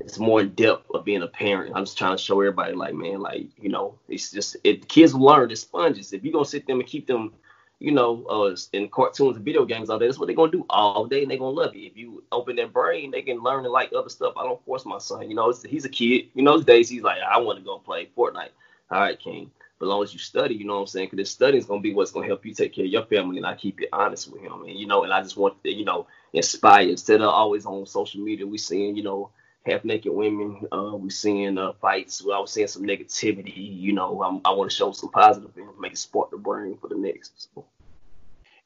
it's 0.00 0.18
more 0.18 0.40
in 0.40 0.50
depth 0.50 0.90
of 0.94 1.04
being 1.04 1.22
a 1.22 1.28
parent. 1.28 1.72
I'm 1.76 1.84
just 1.84 1.98
trying 1.98 2.16
to 2.16 2.22
show 2.22 2.40
everybody 2.40 2.74
like 2.74 2.94
man, 2.94 3.20
like, 3.20 3.48
you 3.60 3.68
know, 3.68 3.98
it's 4.08 4.30
just 4.30 4.56
it 4.64 4.88
kids 4.88 5.14
learn 5.14 5.48
the 5.48 5.56
sponges. 5.56 6.12
If 6.12 6.24
you're 6.24 6.32
gonna 6.32 6.44
sit 6.44 6.66
them 6.66 6.80
and 6.80 6.88
keep 6.88 7.06
them, 7.06 7.34
you 7.78 7.92
know, 7.92 8.24
uh, 8.24 8.56
in 8.72 8.88
cartoons 8.88 9.36
and 9.36 9.44
video 9.44 9.64
games 9.64 9.90
all 9.90 9.98
day, 9.98 10.06
that's 10.06 10.18
what 10.18 10.26
they're 10.26 10.36
gonna 10.36 10.52
do 10.52 10.64
all 10.70 11.06
day 11.06 11.22
and 11.22 11.30
they're 11.30 11.38
gonna 11.38 11.50
love 11.50 11.74
it. 11.74 11.80
If 11.80 11.96
you 11.96 12.24
open 12.32 12.56
their 12.56 12.68
brain, 12.68 13.10
they 13.10 13.22
can 13.22 13.42
learn 13.42 13.64
and 13.64 13.72
like 13.72 13.92
other 13.94 14.08
stuff. 14.08 14.34
I 14.36 14.44
don't 14.44 14.64
force 14.64 14.86
my 14.86 14.98
son, 14.98 15.28
you 15.28 15.36
know, 15.36 15.52
he's 15.68 15.84
a 15.84 15.90
kid. 15.90 16.28
You 16.34 16.42
know, 16.42 16.56
those 16.56 16.64
days 16.64 16.88
he's 16.88 17.02
like, 17.02 17.18
I 17.20 17.38
want 17.38 17.58
to 17.58 17.64
go 17.64 17.78
play 17.78 18.08
Fortnite. 18.16 18.50
All 18.90 19.00
right, 19.00 19.18
King. 19.18 19.50
But 19.80 19.86
as 19.86 19.88
long 19.88 20.02
as 20.02 20.12
you 20.12 20.18
study, 20.18 20.54
you 20.54 20.66
know 20.66 20.74
what 20.74 20.80
I'm 20.80 20.86
saying? 20.88 21.06
Because 21.06 21.16
this 21.16 21.30
study 21.30 21.56
is 21.56 21.64
gonna 21.64 21.80
be 21.80 21.94
what's 21.94 22.12
gonna 22.12 22.26
help 22.26 22.44
you 22.44 22.52
take 22.52 22.74
care 22.74 22.84
of 22.84 22.90
your 22.90 23.06
family, 23.06 23.38
and 23.38 23.46
I 23.46 23.54
keep 23.54 23.80
it 23.80 23.88
honest 23.94 24.30
with 24.30 24.42
him. 24.42 24.62
And 24.64 24.78
you 24.78 24.86
know, 24.86 25.04
and 25.04 25.12
I 25.12 25.22
just 25.22 25.38
want 25.38 25.62
to, 25.64 25.72
you 25.72 25.86
know, 25.86 26.06
inspire 26.34 26.86
instead 26.86 27.22
of 27.22 27.30
always 27.30 27.64
on 27.64 27.86
social 27.86 28.20
media. 28.20 28.46
We 28.46 28.58
seeing, 28.58 28.94
you 28.94 29.02
know, 29.02 29.30
half 29.64 29.82
naked 29.82 30.12
women. 30.12 30.66
Uh, 30.70 30.96
we 30.96 31.08
seeing 31.08 31.56
uh, 31.56 31.72
fights. 31.80 32.22
I 32.22 32.38
was 32.38 32.52
seeing 32.52 32.66
some 32.68 32.82
negativity. 32.82 33.54
You 33.56 33.94
know, 33.94 34.22
I'm, 34.22 34.42
i 34.44 34.50
want 34.50 34.70
to 34.70 34.76
show 34.76 34.92
some 34.92 35.10
positive 35.10 35.50
and 35.56 35.66
make 35.80 35.92
it 35.92 35.98
spark 35.98 36.30
the 36.30 36.36
brain 36.36 36.76
for 36.78 36.88
the 36.88 36.96
next. 36.96 37.48
So. 37.54 37.64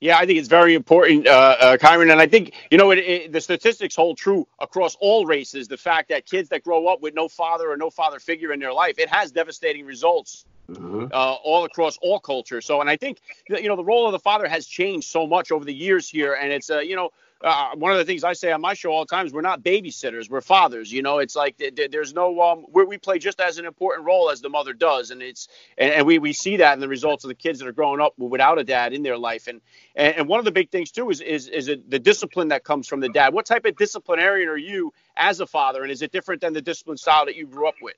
Yeah, 0.01 0.19
I 0.19 0.27
think 0.27 0.41
it's 0.41 0.49
very 0.49 0.75
important, 0.75 1.29
uh, 1.29 1.57
uh, 1.61 1.77
Kyron. 1.77 2.11
And 2.11 2.21
I 2.21 2.27
think, 2.27 2.55
you 2.73 2.77
know, 2.77 2.91
it, 2.91 2.99
it, 2.99 3.33
the 3.33 3.41
statistics 3.41 3.95
hold 3.95 4.19
true 4.19 4.49
across 4.59 4.97
all 4.97 5.27
races. 5.27 5.69
The 5.69 5.77
fact 5.77 6.09
that 6.09 6.27
kids 6.27 6.49
that 6.49 6.65
grow 6.65 6.89
up 6.89 7.01
with 7.01 7.15
no 7.15 7.29
father 7.29 7.71
or 7.71 7.77
no 7.77 7.89
father 7.89 8.19
figure 8.19 8.53
in 8.53 8.59
their 8.59 8.73
life, 8.73 8.99
it 8.99 9.09
has 9.09 9.31
devastating 9.31 9.87
results 9.87 10.45
mm-hmm. 10.71 11.07
uh, 11.13 11.35
all 11.35 11.65
across 11.65 11.99
all 12.03 12.21
cultures. 12.21 12.67
So, 12.67 12.81
and 12.81 12.89
I 12.89 12.97
think, 12.97 13.19
you 13.49 13.69
know, 13.69 13.77
the 13.77 13.85
role 13.85 14.07
of 14.07 14.13
the 14.13 14.19
father 14.19 14.49
has 14.49 14.67
changed 14.67 15.09
so 15.09 15.27
much 15.27 15.53
over 15.53 15.65
the 15.65 15.75
years 15.75 16.09
here. 16.09 16.35
And 16.35 16.53
it's, 16.53 16.71
uh, 16.71 16.81
you 16.81 16.97
know, 16.97 17.11
uh, 17.45 17.75
one 17.75 17.93
of 17.93 17.99
the 17.99 18.05
things 18.07 18.25
I 18.25 18.33
say 18.33 18.53
on 18.53 18.63
my 18.63 18.73
show 18.73 18.91
all 18.91 19.05
the 19.05 19.15
time 19.15 19.27
is 19.27 19.33
we're 19.33 19.43
not 19.43 19.63
babysitters, 19.63 20.31
we're 20.31 20.41
fathers. 20.41 20.91
You 20.91 21.03
know, 21.03 21.19
it's 21.19 21.37
like 21.37 21.59
th- 21.59 21.75
th- 21.75 21.91
there's 21.91 22.15
no 22.15 22.41
um, 22.41 22.65
we 22.73 22.97
play 22.97 23.19
just 23.19 23.39
as 23.39 23.59
an 23.59 23.67
important 23.67 24.07
role 24.07 24.31
as 24.31 24.41
the 24.41 24.49
mother 24.49 24.73
does, 24.73 25.11
and 25.11 25.21
it's 25.21 25.49
and, 25.77 25.93
and, 25.93 26.07
we, 26.07 26.19
we 26.19 26.33
see 26.33 26.57
that 26.57 26.73
in 26.73 26.81
the 26.81 26.89
results 26.89 27.23
of 27.25 27.29
the 27.29 27.35
kids 27.35 27.59
that 27.59 27.69
are 27.69 27.73
growing 27.73 28.01
up 28.01 28.15
without 28.19 28.59
a 28.59 28.65
dad 28.65 28.95
in 28.95 29.03
their 29.03 29.19
life. 29.19 29.47
And 29.47 29.61
and, 29.95 30.15
and 30.17 30.29
one 30.29 30.39
of 30.39 30.47
the 30.47 30.53
big 30.53 30.71
things 30.71 30.91
too 30.91 31.11
is 31.11 31.21
is 31.21 31.49
is 31.49 31.69
it 31.69 31.91
the 31.91 31.99
discipline 31.99 32.49
that 32.49 32.65
comes 32.65 32.89
from 32.89 33.01
the 33.01 33.11
dad. 33.11 33.35
What 33.35 33.45
type 33.45 33.67
of 33.67 33.77
disciplinarian 33.77 34.49
are 34.49 34.57
you 34.57 34.95
as 35.15 35.41
a 35.41 35.47
father, 35.47 35.83
and 35.83 35.93
is 35.93 36.01
it 36.01 36.13
different 36.13 36.41
than 36.41 36.55
the 36.55 36.63
discipline 36.63 36.97
style 36.97 37.27
that 37.27 37.37
you 37.37 37.47
grew 37.47 37.69
up 37.69 37.75
with? 37.83 37.97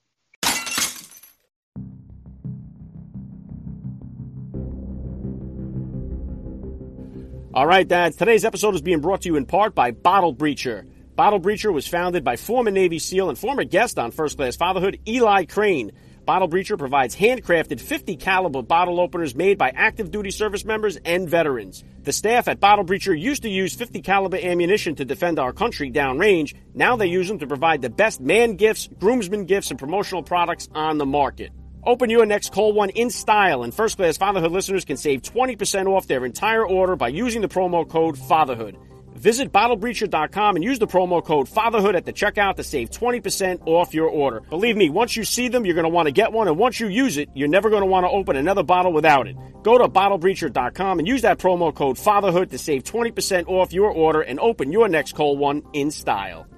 All 7.57 7.67
right, 7.67 7.89
dads. 7.89 8.17
Today's 8.17 8.45
episode 8.45 8.75
is 8.75 8.83
being 8.83 9.01
brought 9.01 9.23
to 9.23 9.31
you 9.31 9.37
in 9.37 9.47
part 9.47 9.75
by 9.75 9.91
Bottle 9.91 10.35
Breacher. 10.35 10.87
Bottle 11.15 11.41
Breacher 11.41 11.73
was 11.73 11.89
founded 11.89 12.23
by 12.23 12.37
former 12.37 12.71
Navy 12.71 12.99
SEAL 12.99 13.31
and 13.31 13.39
former 13.39 13.65
guest 13.65 13.99
on 13.99 14.11
First 14.11 14.37
Class 14.37 14.57
Fatherhood, 14.57 15.01
Eli 15.09 15.47
Crane. 15.47 15.93
Bottle 16.27 16.51
Breacher 16.51 16.77
provides 16.77 17.17
handcrafted 17.17 17.81
50 17.81 18.17
caliber 18.17 18.61
bottle 18.61 19.01
openers 19.01 19.35
made 19.35 19.57
by 19.57 19.71
active 19.71 20.11
duty 20.11 20.33
service 20.33 20.67
members 20.67 20.99
and 21.03 21.31
veterans. 21.31 21.83
The 22.03 22.13
staff 22.13 22.47
at 22.47 22.61
Bottle 22.61 22.85
Breacher 22.85 23.19
used 23.19 23.45
to 23.45 23.49
use 23.49 23.75
50 23.75 24.03
caliber 24.03 24.37
ammunition 24.37 24.95
to 24.97 25.07
defend 25.07 25.39
our 25.39 25.55
country 25.55 25.91
downrange. 25.91 26.55
Now 26.75 26.97
they 26.97 27.07
use 27.07 27.27
them 27.27 27.39
to 27.39 27.47
provide 27.47 27.81
the 27.81 27.89
best 27.89 28.21
man 28.21 28.57
gifts, 28.57 28.87
groomsmen 29.01 29.47
gifts, 29.47 29.71
and 29.71 29.81
promotional 29.81 30.23
products 30.23 30.69
on 30.75 30.99
the 30.99 31.07
market. 31.07 31.53
Open 31.87 32.11
your 32.11 32.27
next 32.27 32.53
Call 32.53 32.73
One 32.73 32.91
in 32.91 33.11
style, 33.11 33.63
and 33.63 33.73
first 33.73 33.97
class 33.97 34.17
fatherhood 34.17 34.51
listeners 34.51 34.85
can 34.85 34.97
save 34.97 35.23
20% 35.23 35.87
off 35.87 36.09
their 36.09 36.25
entire 36.25 36.67
order 36.67 36.97
by 36.97 37.07
using 37.07 37.43
the 37.43 37.49
promo 37.49 37.89
code 37.89 38.17
FATHERHOOD. 38.19 38.77
Visit 39.15 39.53
BottleBreacher.com 39.53 40.57
and 40.57 40.65
use 40.65 40.81
the 40.81 40.89
promo 40.89 41.25
code 41.25 41.49
FATHERHOOD 41.49 41.95
at 41.95 42.05
the 42.05 42.13
checkout 42.13 42.57
to 42.57 42.65
save 42.65 42.91
20% 42.91 43.69
off 43.69 43.95
your 43.95 44.09
order. 44.09 44.41
Believe 44.41 44.77
me, 44.77 44.91
once 44.91 45.17
you 45.17 45.23
see 45.23 45.47
them, 45.47 45.65
you're 45.65 45.77
going 45.77 45.85
to 45.85 45.89
want 45.89 46.07
to 46.07 46.13
get 46.13 46.33
one, 46.33 46.49
and 46.49 46.59
once 46.59 46.81
you 46.81 46.89
use 46.89 47.19
it, 47.19 47.29
you're 47.35 47.47
never 47.47 47.71
going 47.71 47.83
to 47.83 47.87
want 47.87 48.05
to 48.05 48.11
open 48.11 48.35
another 48.35 48.65
bottle 48.65 48.93
without 48.93 49.29
it. 49.29 49.37
Go 49.63 49.79
to 49.79 49.87
BottleBreacher.com 49.87 50.99
and 50.99 51.07
use 51.07 51.23
that 51.23 51.39
promo 51.39 51.73
code 51.73 51.99
FATHERHOOD 51.99 52.51
to 52.51 52.59
save 52.59 52.83
20% 52.83 53.47
off 53.47 53.73
your 53.73 53.93
order 53.93 54.23
and 54.23 54.41
open 54.41 54.73
your 54.73 54.89
next 54.89 55.15
Call 55.15 55.37
One 55.37 55.63
in 55.73 55.93
style. 55.93 56.49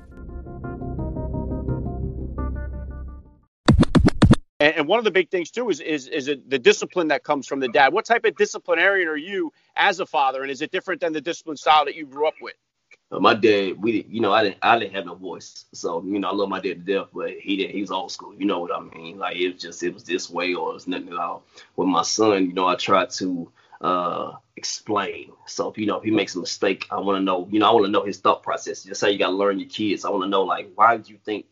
And, 4.60 4.74
and 4.74 4.88
one 4.88 4.98
of 4.98 5.04
the 5.04 5.10
big 5.10 5.30
things 5.30 5.50
too 5.50 5.68
is 5.70 5.80
is 5.80 6.08
is 6.08 6.28
it 6.28 6.48
the 6.50 6.58
discipline 6.58 7.08
that 7.08 7.22
comes 7.22 7.46
from 7.46 7.60
the 7.60 7.68
dad. 7.68 7.92
What 7.92 8.04
type 8.04 8.24
of 8.24 8.36
disciplinarian 8.36 9.08
are 9.08 9.16
you 9.16 9.52
as 9.76 10.00
a 10.00 10.06
father, 10.06 10.42
and 10.42 10.50
is 10.50 10.62
it 10.62 10.70
different 10.72 11.00
than 11.00 11.12
the 11.12 11.20
discipline 11.20 11.56
style 11.56 11.84
that 11.84 11.94
you 11.94 12.06
grew 12.06 12.26
up 12.26 12.34
with? 12.40 12.54
Uh, 13.10 13.20
my 13.20 13.34
dad, 13.34 13.80
we, 13.80 14.04
you 14.08 14.20
know, 14.20 14.32
I 14.32 14.44
didn't, 14.44 14.58
I 14.60 14.78
didn't 14.78 14.94
have 14.94 15.06
no 15.06 15.14
voice, 15.14 15.64
so 15.72 16.02
you 16.04 16.18
know, 16.18 16.28
I 16.28 16.34
love 16.34 16.48
my 16.48 16.60
dad 16.60 16.86
to 16.86 16.92
death, 16.92 17.08
but 17.14 17.30
he 17.38 17.56
didn't. 17.56 17.74
He 17.74 17.80
was 17.80 17.90
old 17.90 18.12
school. 18.12 18.34
You 18.34 18.46
know 18.46 18.58
what 18.58 18.74
I 18.74 18.80
mean? 18.80 19.18
Like 19.18 19.36
it 19.36 19.52
was 19.52 19.62
just, 19.62 19.82
it 19.82 19.94
was 19.94 20.04
this 20.04 20.28
way, 20.28 20.54
or 20.54 20.74
it's 20.74 20.86
nothing 20.86 21.08
at 21.08 21.18
all. 21.18 21.44
With 21.76 21.88
my 21.88 22.02
son, 22.02 22.46
you 22.46 22.52
know, 22.52 22.66
I 22.66 22.74
try 22.74 23.06
to 23.06 23.50
uh 23.80 24.32
explain. 24.56 25.30
So 25.46 25.70
if 25.70 25.78
you 25.78 25.86
know 25.86 25.98
if 25.98 26.04
he 26.04 26.10
makes 26.10 26.34
a 26.34 26.40
mistake, 26.40 26.86
I 26.90 26.98
want 26.98 27.16
to 27.18 27.22
know. 27.22 27.48
You 27.50 27.60
know, 27.60 27.68
I 27.68 27.72
want 27.72 27.86
to 27.86 27.92
know 27.92 28.04
his 28.04 28.18
thought 28.18 28.42
process. 28.42 28.82
Just 28.82 29.00
how 29.00 29.06
you 29.06 29.18
got 29.18 29.30
to 29.30 29.36
learn 29.36 29.60
your 29.60 29.68
kids. 29.68 30.04
I 30.04 30.10
want 30.10 30.24
to 30.24 30.28
know 30.28 30.42
like 30.42 30.72
why 30.74 30.96
did 30.96 31.08
you 31.08 31.18
think 31.24 31.46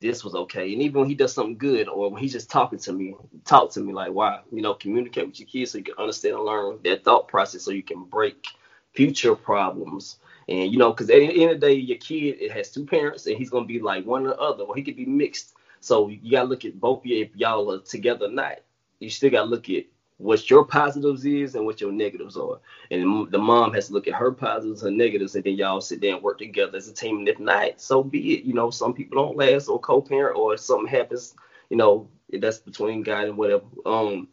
this 0.00 0.24
was 0.24 0.34
okay. 0.34 0.72
And 0.72 0.82
even 0.82 1.00
when 1.00 1.08
he 1.08 1.14
does 1.14 1.34
something 1.34 1.58
good 1.58 1.88
or 1.88 2.10
when 2.10 2.20
he's 2.20 2.32
just 2.32 2.50
talking 2.50 2.78
to 2.80 2.92
me, 2.92 3.14
talk 3.44 3.70
to 3.72 3.80
me 3.80 3.92
like, 3.92 4.12
why? 4.12 4.40
You 4.50 4.62
know, 4.62 4.74
communicate 4.74 5.26
with 5.26 5.38
your 5.38 5.48
kids 5.48 5.72
so 5.72 5.78
you 5.78 5.84
can 5.84 5.94
understand 5.98 6.36
and 6.36 6.44
learn 6.44 6.78
their 6.82 6.96
thought 6.96 7.28
process 7.28 7.62
so 7.62 7.70
you 7.70 7.82
can 7.82 8.04
break 8.04 8.46
future 8.92 9.34
problems. 9.34 10.16
And, 10.48 10.72
you 10.72 10.78
know, 10.78 10.90
because 10.90 11.10
at 11.10 11.18
the 11.18 11.42
end 11.42 11.52
of 11.52 11.60
the 11.60 11.66
day, 11.66 11.74
your 11.74 11.98
kid 11.98 12.38
it 12.40 12.50
has 12.52 12.70
two 12.70 12.86
parents 12.86 13.26
and 13.26 13.36
he's 13.36 13.50
to 13.50 13.64
be 13.64 13.78
like 13.78 14.06
one 14.06 14.26
or 14.26 14.30
the 14.30 14.38
other, 14.38 14.64
or 14.64 14.74
he 14.74 14.82
could 14.82 14.96
be 14.96 15.06
mixed. 15.06 15.54
So 15.80 16.08
you 16.08 16.30
got 16.30 16.42
to 16.42 16.48
look 16.48 16.64
at 16.64 16.80
both 16.80 17.00
of 17.00 17.06
you 17.06 17.24
if 17.24 17.36
y'all 17.36 17.70
are 17.72 17.80
together 17.80 18.26
or 18.26 18.30
not. 18.30 18.60
You 18.98 19.10
still 19.10 19.30
got 19.30 19.44
to 19.44 19.50
look 19.50 19.68
at 19.70 19.84
what 20.20 20.50
your 20.50 20.64
positives 20.64 21.24
is 21.24 21.54
and 21.54 21.64
what 21.64 21.80
your 21.80 21.92
negatives 21.92 22.36
are. 22.36 22.60
And 22.90 23.30
the 23.30 23.38
mom 23.38 23.72
has 23.72 23.86
to 23.86 23.94
look 23.94 24.06
at 24.06 24.14
her 24.14 24.30
positives 24.30 24.82
and 24.82 24.96
negatives, 24.96 25.34
and 25.34 25.42
then 25.42 25.54
y'all 25.54 25.80
sit 25.80 26.00
there 26.00 26.14
and 26.14 26.22
work 26.22 26.38
together 26.38 26.76
as 26.76 26.88
a 26.88 26.92
team. 26.92 27.18
And 27.18 27.28
if 27.28 27.40
not, 27.40 27.80
so 27.80 28.02
be 28.02 28.34
it. 28.34 28.44
You 28.44 28.52
know, 28.52 28.70
some 28.70 28.92
people 28.92 29.22
don't 29.22 29.36
last 29.36 29.68
or 29.68 29.80
co-parent 29.80 30.36
or 30.36 30.56
something 30.58 30.86
happens. 30.86 31.34
You 31.70 31.78
know, 31.78 32.08
that's 32.32 32.58
between 32.58 33.02
God 33.02 33.28
and 33.28 33.36
whatever. 33.38 33.64
Um, 33.86 34.28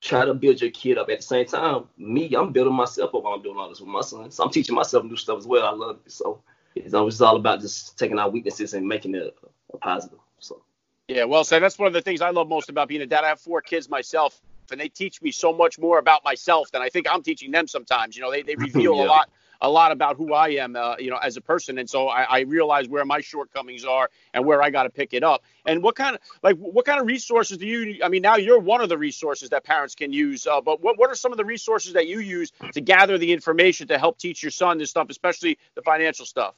try 0.00 0.26
to 0.26 0.34
build 0.34 0.60
your 0.60 0.70
kid 0.70 0.98
up 0.98 1.08
at 1.08 1.18
the 1.18 1.24
same 1.24 1.46
time. 1.46 1.84
Me, 1.96 2.34
I'm 2.34 2.52
building 2.52 2.74
myself 2.74 3.14
up 3.14 3.24
while 3.24 3.34
I'm 3.34 3.42
doing 3.42 3.56
all 3.56 3.70
this 3.70 3.80
with 3.80 3.88
my 3.88 4.02
son. 4.02 4.30
So 4.30 4.44
I'm 4.44 4.50
teaching 4.50 4.74
myself 4.74 5.04
new 5.04 5.16
stuff 5.16 5.38
as 5.38 5.46
well. 5.46 5.64
I 5.64 5.70
love 5.70 6.00
it. 6.04 6.12
So 6.12 6.42
it's 6.74 6.94
always 6.94 7.20
all 7.22 7.36
about 7.36 7.60
just 7.60 7.98
taking 7.98 8.18
our 8.18 8.28
weaknesses 8.28 8.74
and 8.74 8.86
making 8.86 9.14
it 9.14 9.34
a, 9.72 9.78
positive. 9.78 10.18
So. 10.38 10.62
Yeah, 11.08 11.24
well 11.24 11.44
said. 11.44 11.62
That's 11.62 11.78
one 11.78 11.86
of 11.86 11.94
the 11.94 12.02
things 12.02 12.20
I 12.20 12.28
love 12.28 12.48
most 12.48 12.68
about 12.68 12.88
being 12.88 13.00
a 13.00 13.06
dad. 13.06 13.24
I 13.24 13.28
have 13.28 13.40
four 13.40 13.62
kids 13.62 13.88
myself 13.88 14.42
and 14.72 14.80
they 14.80 14.88
teach 14.88 15.20
me 15.22 15.30
so 15.30 15.52
much 15.52 15.78
more 15.78 15.98
about 15.98 16.24
myself 16.24 16.70
than 16.70 16.82
I 16.82 16.88
think 16.88 17.06
I'm 17.10 17.22
teaching 17.22 17.50
them 17.50 17.68
sometimes. 17.68 18.16
You 18.16 18.22
know, 18.22 18.30
they, 18.30 18.42
they 18.42 18.54
reveal 18.56 18.96
yeah. 18.96 19.04
a 19.04 19.06
lot 19.06 19.30
a 19.60 19.68
lot 19.68 19.90
about 19.90 20.16
who 20.16 20.34
I 20.34 20.50
am, 20.50 20.76
uh, 20.76 20.96
you 20.98 21.10
know, 21.10 21.16
as 21.16 21.36
a 21.36 21.40
person, 21.40 21.78
and 21.78 21.90
so 21.90 22.08
I, 22.08 22.22
I 22.22 22.40
realize 22.40 22.88
where 22.88 23.04
my 23.04 23.20
shortcomings 23.20 23.84
are 23.84 24.08
and 24.32 24.44
where 24.44 24.62
I 24.62 24.70
got 24.70 24.84
to 24.84 24.90
pick 24.90 25.14
it 25.14 25.24
up. 25.24 25.42
And 25.66 25.82
what 25.82 25.96
kind 25.96 26.14
of 26.14 26.22
like 26.42 26.56
what 26.56 26.84
kind 26.84 27.00
of 27.00 27.06
resources 27.06 27.58
do 27.58 27.66
you? 27.66 28.00
I 28.04 28.08
mean, 28.08 28.22
now 28.22 28.36
you're 28.36 28.60
one 28.60 28.80
of 28.80 28.88
the 28.88 28.98
resources 28.98 29.50
that 29.50 29.64
parents 29.64 29.94
can 29.94 30.12
use, 30.12 30.46
uh, 30.46 30.60
but 30.60 30.80
what 30.80 30.98
what 30.98 31.10
are 31.10 31.14
some 31.14 31.32
of 31.32 31.38
the 31.38 31.44
resources 31.44 31.92
that 31.94 32.06
you 32.06 32.20
use 32.20 32.52
to 32.72 32.80
gather 32.80 33.18
the 33.18 33.32
information 33.32 33.88
to 33.88 33.98
help 33.98 34.18
teach 34.18 34.42
your 34.42 34.52
son 34.52 34.78
this 34.78 34.90
stuff, 34.90 35.08
especially 35.10 35.58
the 35.74 35.82
financial 35.82 36.24
stuff? 36.24 36.54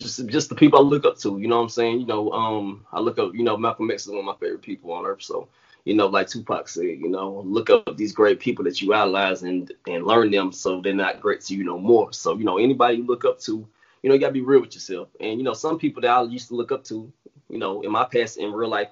Just, 0.00 0.26
just 0.26 0.48
the 0.48 0.56
people 0.56 0.80
I 0.80 0.82
look 0.82 1.04
up 1.04 1.18
to, 1.18 1.38
you 1.38 1.46
know 1.46 1.56
what 1.56 1.62
I'm 1.62 1.68
saying? 1.68 2.00
You 2.00 2.06
know, 2.06 2.32
um, 2.32 2.84
I 2.92 2.98
look 2.98 3.18
up, 3.18 3.32
you 3.32 3.44
know, 3.44 3.56
Malcolm 3.56 3.90
X 3.90 4.06
is 4.06 4.10
one 4.10 4.18
of 4.18 4.24
my 4.24 4.34
favorite 4.34 4.62
people 4.62 4.92
on 4.92 5.06
earth, 5.06 5.22
so 5.22 5.48
you 5.84 5.94
know, 5.94 6.06
like 6.06 6.28
Tupac 6.28 6.68
said, 6.68 6.84
you 6.84 7.08
know, 7.08 7.42
look 7.44 7.68
up 7.68 7.96
these 7.96 8.12
great 8.12 8.40
people 8.40 8.64
that 8.64 8.80
you 8.80 8.94
idolize 8.94 9.42
and 9.42 9.70
and 9.86 10.06
learn 10.06 10.30
them 10.30 10.50
so 10.50 10.80
they're 10.80 10.94
not 10.94 11.20
great 11.20 11.42
to 11.42 11.54
you 11.54 11.64
no 11.64 11.78
more. 11.78 12.12
So, 12.12 12.36
you 12.36 12.44
know, 12.44 12.58
anybody 12.58 12.98
you 12.98 13.06
look 13.06 13.24
up 13.24 13.38
to, 13.40 13.66
you 14.02 14.08
know, 14.08 14.14
you 14.14 14.20
gotta 14.20 14.32
be 14.32 14.40
real 14.40 14.62
with 14.62 14.74
yourself. 14.74 15.08
And 15.20 15.38
you 15.38 15.44
know, 15.44 15.52
some 15.52 15.78
people 15.78 16.02
that 16.02 16.10
I 16.10 16.22
used 16.22 16.48
to 16.48 16.56
look 16.56 16.72
up 16.72 16.84
to, 16.84 17.12
you 17.50 17.58
know, 17.58 17.82
in 17.82 17.90
my 17.90 18.04
past 18.04 18.38
in 18.38 18.52
real 18.52 18.70
life, 18.70 18.88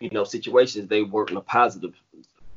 you 0.00 0.10
know, 0.10 0.24
situations, 0.24 0.88
they 0.88 1.02
work 1.02 1.30
in 1.30 1.36
a 1.36 1.40
positive 1.40 1.94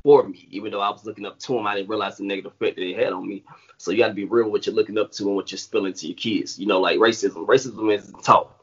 for 0.03 0.27
me. 0.27 0.47
Even 0.51 0.71
though 0.71 0.81
I 0.81 0.91
was 0.91 1.05
looking 1.05 1.25
up 1.25 1.39
to 1.39 1.53
them, 1.53 1.65
I 1.65 1.75
didn't 1.75 1.89
realize 1.89 2.17
the 2.17 2.25
negative 2.25 2.53
effect 2.53 2.75
that 2.75 2.81
they 2.81 2.93
had 2.93 3.11
on 3.11 3.27
me. 3.27 3.43
So 3.77 3.89
you 3.89 3.97
gotta 3.97 4.13
be 4.13 4.25
real 4.25 4.45
with 4.45 4.51
what 4.51 4.65
you're 4.67 4.75
looking 4.75 4.99
up 4.99 5.11
to 5.13 5.27
and 5.27 5.35
what 5.35 5.51
you're 5.51 5.57
spilling 5.57 5.93
to 5.93 6.07
your 6.07 6.15
kids. 6.15 6.59
You 6.59 6.67
know, 6.67 6.79
like 6.79 6.99
racism. 6.99 7.47
Racism 7.47 7.91
isn't 7.91 8.23
taught. 8.23 8.55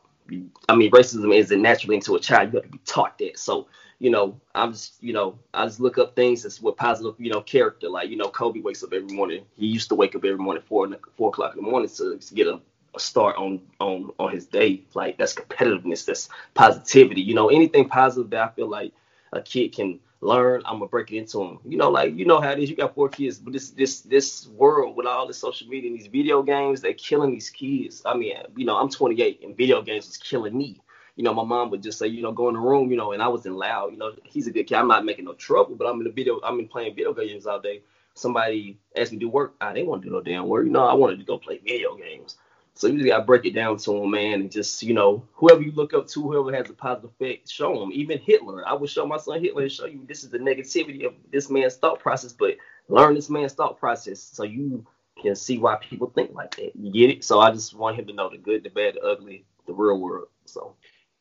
I 0.69 0.75
mean, 0.75 0.91
racism 0.91 1.35
isn't 1.35 1.63
naturally 1.63 1.97
into 1.97 2.15
a 2.17 2.21
child. 2.21 2.53
You 2.53 2.61
have 2.61 2.65
to 2.65 2.73
be 2.73 2.81
taught 2.85 3.19
that. 3.19 3.39
So 3.39 3.69
you 3.99 4.11
know, 4.11 4.39
I'm 4.55 4.73
just, 4.73 5.03
you 5.03 5.13
know, 5.13 5.39
I 5.55 5.65
just 5.67 5.81
look 5.81 5.99
up 5.99 6.15
things 6.15 6.43
that's 6.43 6.61
with 6.61 6.77
positive, 6.77 7.15
you 7.19 7.31
know, 7.31 7.41
character. 7.41 7.89
Like, 7.89 8.11
you 8.11 8.17
know, 8.17 8.29
Kobe 8.29 8.61
wakes 8.61 8.83
up 8.83 8.93
every 8.93 9.15
morning. 9.15 9.45
He 9.57 9.67
used 9.67 9.89
to 9.89 9.95
wake 9.95 10.15
up 10.15 10.25
every 10.25 10.39
morning 10.39 10.63
four 10.67 10.89
four 11.17 11.29
o'clock 11.31 11.57
in 11.57 11.65
the 11.65 11.71
morning 11.71 11.89
to, 11.97 12.19
to 12.19 12.35
get 12.35 12.47
a, 12.47 12.61
a 12.95 13.01
start 13.01 13.37
on 13.37 13.61
on 13.81 14.11
on 14.19 14.33
his 14.33 14.47
day. 14.47 14.83
Like 14.95 15.17
that's 15.17 15.35
competitiveness, 15.35 16.05
that's 16.05 16.29
positivity. 16.55 17.23
You 17.23 17.35
know, 17.35 17.49
anything 17.49 17.89
positive 17.89 18.31
that 18.31 18.51
I 18.51 18.53
feel 18.53 18.69
like 18.69 18.93
a 19.33 19.41
kid 19.41 19.75
can 19.75 19.99
learn, 20.21 20.63
I'm 20.67 20.75
gonna 20.75 20.89
break 20.89 21.11
it 21.13 21.17
into 21.17 21.39
them. 21.39 21.61
You 21.65 21.79
know, 21.79 21.91
like 21.91 22.15
you 22.15 22.27
know 22.27 22.41
how 22.41 22.51
it 22.51 22.59
is. 22.59 22.69
You 22.69 22.77
got 22.77 22.95
four 22.95 23.09
kids, 23.09 23.39
but 23.39 23.55
this 23.55 23.71
this 23.71 24.03
this 24.03 24.47
world 24.49 24.95
with 24.97 25.07
all 25.07 25.27
the 25.27 25.35
social 25.35 25.69
media 25.69 25.91
and 25.91 25.99
these 25.99 26.09
video 26.09 26.43
games, 26.43 26.83
they're 26.83 26.93
killing 26.93 27.31
these 27.31 27.49
kids. 27.49 28.03
I 28.05 28.15
mean, 28.15 28.35
you 28.57 28.67
know, 28.67 28.77
I'm 28.77 28.91
28 28.91 29.41
and 29.43 29.57
video 29.57 29.81
games 29.81 30.07
is 30.07 30.19
killing 30.19 30.57
me 30.57 30.83
you 31.17 31.25
know, 31.25 31.35
my 31.35 31.45
mom 31.45 31.71
would 31.71 31.83
just 31.83 31.99
say, 31.99 32.07
you 32.07 32.23
know, 32.23 32.33
go 32.33 32.49
in 32.49 32.55
the 32.55 32.61
room, 32.61 32.91
you 32.91 32.97
know, 32.97 33.13
and 33.13 33.23
I 33.23 33.29
wasn't 33.29 33.57
loud. 33.57 33.93
You 33.93 33.99
know, 33.99 34.13
he's 34.25 34.47
a 34.47 34.51
good 34.51 34.65
kid. 34.65 34.77
I'm 34.77 34.89
not 34.89 35.05
making 35.05 35.25
no 35.25 35.33
trouble, 35.33 35.75
but 35.75 35.87
I'm 35.87 35.99
in 35.99 36.05
the 36.05 36.13
video, 36.13 36.41
I'm 36.45 36.59
in 36.59 36.69
playing 36.69 36.95
video 36.95 37.15
games 37.15 37.47
all 37.47 37.61
day. 37.61 37.83
Somebody 38.15 38.79
asked 38.97 39.13
me 39.13 39.19
to 39.19 39.25
do 39.25 39.29
work. 39.29 39.55
I 39.61 39.73
didn't 39.73 39.89
want 39.89 40.03
to 40.03 40.09
do 40.09 40.15
no 40.15 40.21
damn 40.21 40.47
work. 40.47 40.67
You 40.67 40.73
know, 40.73 40.87
I 40.87 40.95
wanted 40.95 41.19
to 41.19 41.25
go 41.25 41.39
play 41.39 41.59
video 41.59 41.97
games. 41.97 42.37
So 42.77 42.89
you 42.89 42.99
just 42.99 43.09
gotta 43.09 43.25
break 43.25 43.47
it 43.47 43.55
down 43.55 43.79
to 43.79 43.97
him, 43.97 44.11
man, 44.11 44.41
and 44.41 44.53
just 44.53 44.83
you 44.83 44.93
know, 44.93 45.25
whoever 45.33 45.63
you 45.63 45.73
look 45.73 45.95
up 45.95 46.07
to, 46.09 46.23
whoever 46.23 46.55
has 46.55 46.69
a 46.69 46.75
positive 46.75 47.11
effect, 47.19 47.49
show 47.51 47.83
him. 47.83 47.91
Even 47.91 48.19
Hitler, 48.19 48.69
I 48.69 48.75
would 48.75 48.91
show 48.91 49.07
my 49.07 49.17
son 49.17 49.43
Hitler 49.43 49.63
and 49.63 49.73
show 49.73 49.87
you 49.87 50.05
this 50.07 50.25
is 50.25 50.29
the 50.29 50.39
negativity 50.39 51.07
of 51.07 51.15
this 51.33 51.49
man's 51.49 51.77
thought 51.77 52.01
process, 52.01 52.35
but 52.35 52.57
learn 52.89 53.15
this 53.15 53.31
man's 53.31 53.55
thought 53.55 53.79
process 53.79 54.21
so 54.21 54.43
you 54.43 54.87
can 55.23 55.35
see 55.35 55.57
why 55.57 55.77
people 55.77 56.13
think 56.15 56.35
like 56.35 56.55
that. 56.57 56.77
You 56.77 56.93
get 56.93 57.17
it? 57.17 57.25
So 57.25 57.41
I 57.41 57.51
just 57.51 57.73
want 57.73 57.99
him 57.99 58.07
to 58.09 58.13
know 58.13 58.29
the 58.29 58.37
good, 58.37 58.63
the 58.63 58.69
bad, 58.69 58.97
the 58.97 59.01
ugly, 59.01 59.47
the 59.67 59.73
real 59.73 59.99
world. 59.99 60.29
So 60.45 60.75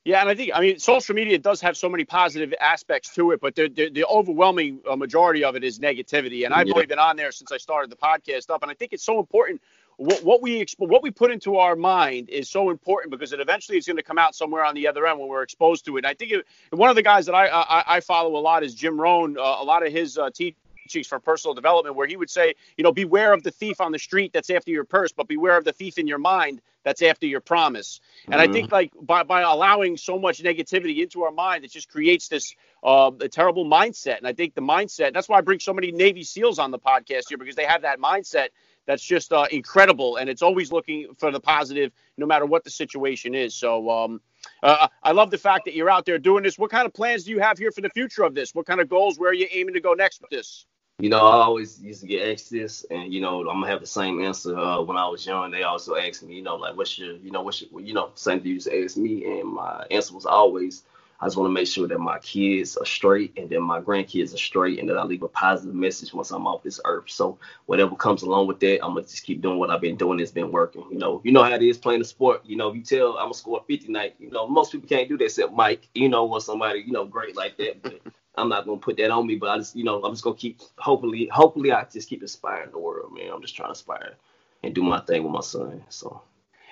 yeah, 0.06 0.22
and 0.22 0.30
I 0.30 0.36
think 0.36 0.52
I 0.54 0.62
mean 0.62 0.78
social 0.78 1.16
media 1.16 1.40
does 1.40 1.60
have 1.62 1.76
so 1.76 1.90
many 1.90 2.06
positive 2.06 2.54
aspects 2.62 3.14
to 3.16 3.32
it, 3.32 3.42
but 3.42 3.56
the 3.56 3.68
the, 3.68 3.90
the 3.90 4.06
overwhelming 4.06 4.80
uh, 4.88 4.96
majority 4.96 5.44
of 5.44 5.56
it 5.56 5.64
is 5.64 5.80
negativity. 5.80 6.46
And 6.46 6.54
I've 6.54 6.68
yeah. 6.68 6.76
only 6.76 6.86
been 6.86 7.00
on 7.00 7.18
there 7.18 7.32
since 7.32 7.52
I 7.52 7.58
started 7.58 7.90
the 7.90 7.96
podcast 7.96 8.52
up, 8.52 8.62
and 8.62 8.72
I 8.72 8.76
think 8.76 8.94
it's 8.94 9.04
so 9.04 9.20
important. 9.20 9.64
What, 9.98 10.24
what 10.24 10.42
we 10.44 10.64
exp- 10.64 10.76
what 10.78 11.02
we 11.02 11.10
put 11.10 11.32
into 11.32 11.58
our 11.58 11.76
mind 11.76 12.30
is 12.30 12.50
so 12.50 12.70
important 12.70 13.12
because 13.12 13.34
it 13.34 13.40
eventually 13.40 13.80
is 13.80 13.88
going 13.88 13.98
to 13.98 14.04
come 14.04 14.20
out 14.20 14.36
somewhere 14.36 14.64
on 14.64 14.76
the 14.76 14.88
other 14.88 15.08
end 15.08 15.20
when 15.20 15.28
we're 15.28 15.42
exposed 15.42 15.86
to 15.86 15.98
it. 15.98 16.02
And 16.02 16.08
I 16.08 16.14
think 16.14 16.34
it, 16.34 16.46
one 16.70 16.92
of 16.92 16.96
the 16.96 17.02
guys 17.02 17.26
that 17.26 17.34
I, 17.34 17.48
I, 17.48 17.96
I 17.96 18.00
follow 18.02 18.36
a 18.36 18.42
lot 18.42 18.64
is 18.64 18.76
Jim 18.76 19.02
Rohn. 19.02 19.38
Uh, 19.40 19.42
a 19.42 19.64
lot 19.64 19.84
of 19.86 19.92
his 19.92 20.20
uh, 20.20 20.30
teaching 20.30 20.56
teachings 20.86 21.08
for 21.08 21.20
personal 21.20 21.54
development 21.54 21.96
where 21.96 22.08
he 22.08 22.16
would 22.16 22.30
say, 22.30 22.54
you 22.78 22.84
know, 22.84 22.92
beware 22.92 23.34
of 23.34 23.44
the 23.44 23.52
thief 23.52 23.82
on 23.82 23.92
the 23.92 24.00
street 24.00 24.32
that's 24.34 24.50
after 24.50 24.72
your 24.72 24.84
purse, 24.84 25.12
but 25.12 25.28
beware 25.28 25.58
of 25.58 25.66
the 25.66 25.74
thief 25.74 25.98
in 25.98 26.08
your 26.08 26.20
mind 26.20 26.62
that's 26.84 27.02
after 27.02 27.26
your 27.26 27.42
promise. 27.42 28.00
And 28.26 28.36
mm-hmm. 28.36 28.50
I 28.50 28.54
think 28.54 28.72
like 28.72 28.92
by, 29.02 29.24
by 29.24 29.42
allowing 29.42 29.98
so 29.98 30.20
much 30.20 30.44
negativity 30.44 31.02
into 31.02 31.24
our 31.24 31.32
mind, 31.32 31.66
it 31.66 31.72
just 31.72 31.90
creates 31.90 32.28
this 32.28 32.54
uh, 32.84 33.12
a 33.20 33.28
terrible 33.28 33.66
mindset. 33.66 34.20
And 34.20 34.28
I 34.28 34.34
think 34.34 34.54
the 34.54 34.62
mindset, 34.62 35.14
that's 35.14 35.28
why 35.28 35.40
I 35.40 35.42
bring 35.42 35.60
so 35.60 35.74
many 35.74 35.92
Navy 35.92 36.24
SEALs 36.24 36.60
on 36.60 36.72
the 36.72 36.80
podcast 36.80 37.24
here 37.30 37.38
because 37.38 37.56
they 37.56 37.66
have 37.66 37.82
that 37.82 38.00
mindset 38.00 38.50
that's 38.86 39.04
just 39.04 39.34
uh, 39.34 39.48
incredible. 39.50 40.18
And 40.18 40.30
it's 40.30 40.44
always 40.44 40.72
looking 40.72 41.16
for 41.18 41.32
the 41.32 41.40
positive 41.40 41.92
no 42.18 42.28
matter 42.28 42.46
what 42.46 42.64
the 42.64 42.70
situation 42.70 43.34
is. 43.34 43.56
So, 43.56 43.90
um, 43.90 44.22
uh, 44.62 44.88
I 45.02 45.12
love 45.12 45.32
the 45.32 45.40
fact 45.40 45.66
that 45.66 45.74
you're 45.74 45.90
out 45.90 46.06
there 46.06 46.20
doing 46.20 46.44
this. 46.44 46.60
What 46.60 46.70
kind 46.70 46.86
of 46.86 46.94
plans 46.94 47.24
do 47.24 47.32
you 47.32 47.40
have 47.40 47.58
here 47.58 47.72
for 47.72 47.82
the 47.82 47.90
future 47.90 48.24
of 48.24 48.36
this? 48.36 48.54
What 48.54 48.68
kind 48.68 48.80
of 48.80 48.88
goals? 48.88 49.18
Where 49.18 49.32
are 49.32 49.34
you 49.34 49.48
aiming 49.52 49.74
to 49.74 49.82
go 49.82 49.94
next 49.94 50.22
with 50.22 50.30
this? 50.30 50.68
You 51.00 51.10
know, 51.10 51.18
I 51.18 51.44
always 51.44 51.82
used 51.82 52.02
to 52.02 52.08
get 52.08 52.32
asked 52.32 52.50
this, 52.50 52.86
and 52.90 53.14
you 53.14 53.20
know, 53.20 53.42
I'm 53.42 53.60
gonna 53.60 53.68
have 53.68 53.82
the 53.82 53.86
same 53.86 54.24
answer. 54.24 54.58
Uh, 54.58 54.82
when 54.82 54.96
I 54.96 55.06
was 55.10 55.26
young, 55.26 55.52
they 55.52 55.64
also 55.64 55.98
asked 55.98 56.24
me, 56.24 56.36
you 56.36 56.42
know, 56.42 56.56
like, 56.56 56.78
what's 56.78 56.98
your, 56.98 57.18
you 57.18 57.32
know, 57.32 57.42
what's 57.42 57.62
your, 57.62 57.82
you 57.82 57.94
know, 57.94 58.12
same 58.16 58.40
thing 58.40 58.52
used 58.52 58.68
to 58.68 58.82
ask 58.84 58.96
me, 58.96 59.26
and 59.26 59.50
my 59.50 59.86
answer 59.92 60.16
was 60.16 60.26
always, 60.26 60.84
I 61.20 61.26
just 61.26 61.36
want 61.36 61.50
to 61.50 61.54
make 61.54 61.68
sure 61.68 61.86
that 61.90 62.00
my 62.00 62.18
kids 62.20 62.78
are 62.78 62.86
straight, 62.86 63.34
and 63.36 63.50
that 63.50 63.60
my 63.60 63.82
grandkids 63.82 64.34
are 64.34 64.38
straight, 64.38 64.80
and 64.80 64.88
that 64.90 64.96
I 64.98 65.04
leave 65.04 65.24
a 65.24 65.28
positive 65.28 65.76
message 65.76 66.14
once 66.14 66.32
I'm 66.32 66.48
off 66.48 66.64
this 66.64 66.80
earth. 66.86 67.10
So 67.12 67.40
whatever 67.66 67.94
comes 67.98 68.22
along 68.22 68.48
with 68.48 68.62
that, 68.62 68.82
I'm 68.82 68.94
gonna 68.94 69.02
just 69.02 69.24
keep 69.26 69.42
doing 69.42 69.60
what 69.60 69.72
I've 69.72 69.82
been 69.82 69.98
doing. 69.98 70.22
It's 70.22 70.32
been 70.32 70.52
working. 70.52 70.86
You 70.90 70.98
know, 70.98 71.20
you 71.26 71.34
know 71.34 71.44
how 71.44 71.56
it 71.56 71.62
is 71.62 71.78
playing 71.78 72.00
the 72.00 72.06
sport. 72.06 72.46
You 72.46 72.56
know, 72.56 72.70
if 72.70 72.76
you 72.78 72.84
tell 72.84 73.18
I'm 73.18 73.26
gonna 73.26 73.34
score 73.34 73.62
50 73.68 73.92
night, 73.92 74.16
you 74.18 74.32
know, 74.32 74.48
most 74.48 74.72
people 74.72 74.88
can't 74.88 75.10
do 75.10 75.18
that 75.18 75.26
except 75.26 75.52
Mike, 75.52 75.90
you 75.94 76.08
know, 76.08 76.26
or 76.32 76.40
somebody, 76.40 76.80
you 76.88 76.94
know, 76.94 77.04
great 77.04 77.36
like 77.36 77.58
that. 77.58 77.82
But 77.84 78.00
I'm 78.38 78.50
not 78.50 78.66
gonna 78.66 78.78
put 78.78 78.98
that 78.98 79.12
on 79.12 79.28
me, 79.28 79.36
but 79.36 79.50
I 79.50 79.58
just, 79.58 79.76
you 79.76 79.84
know, 79.84 80.02
I'm 80.04 80.14
just 80.14 80.24
gonna 80.24 80.36
keep. 80.36 80.62
Hopefully, 80.78 81.28
hopefully, 81.32 81.72
I 81.72 81.86
just 81.86 82.10
keep 82.10 82.22
inspiring 82.22 82.72
the 82.72 82.80
world, 82.80 83.14
man. 83.14 83.32
I'm 83.34 83.42
just 83.42 83.56
trying 83.56 83.68
to 83.68 83.72
inspire 83.72 84.16
and 84.64 84.74
do 84.74 84.84
my 84.84 85.00
thing 85.02 85.24
with 85.24 85.32
my 85.32 85.42
son. 85.42 85.84
So. 85.90 86.22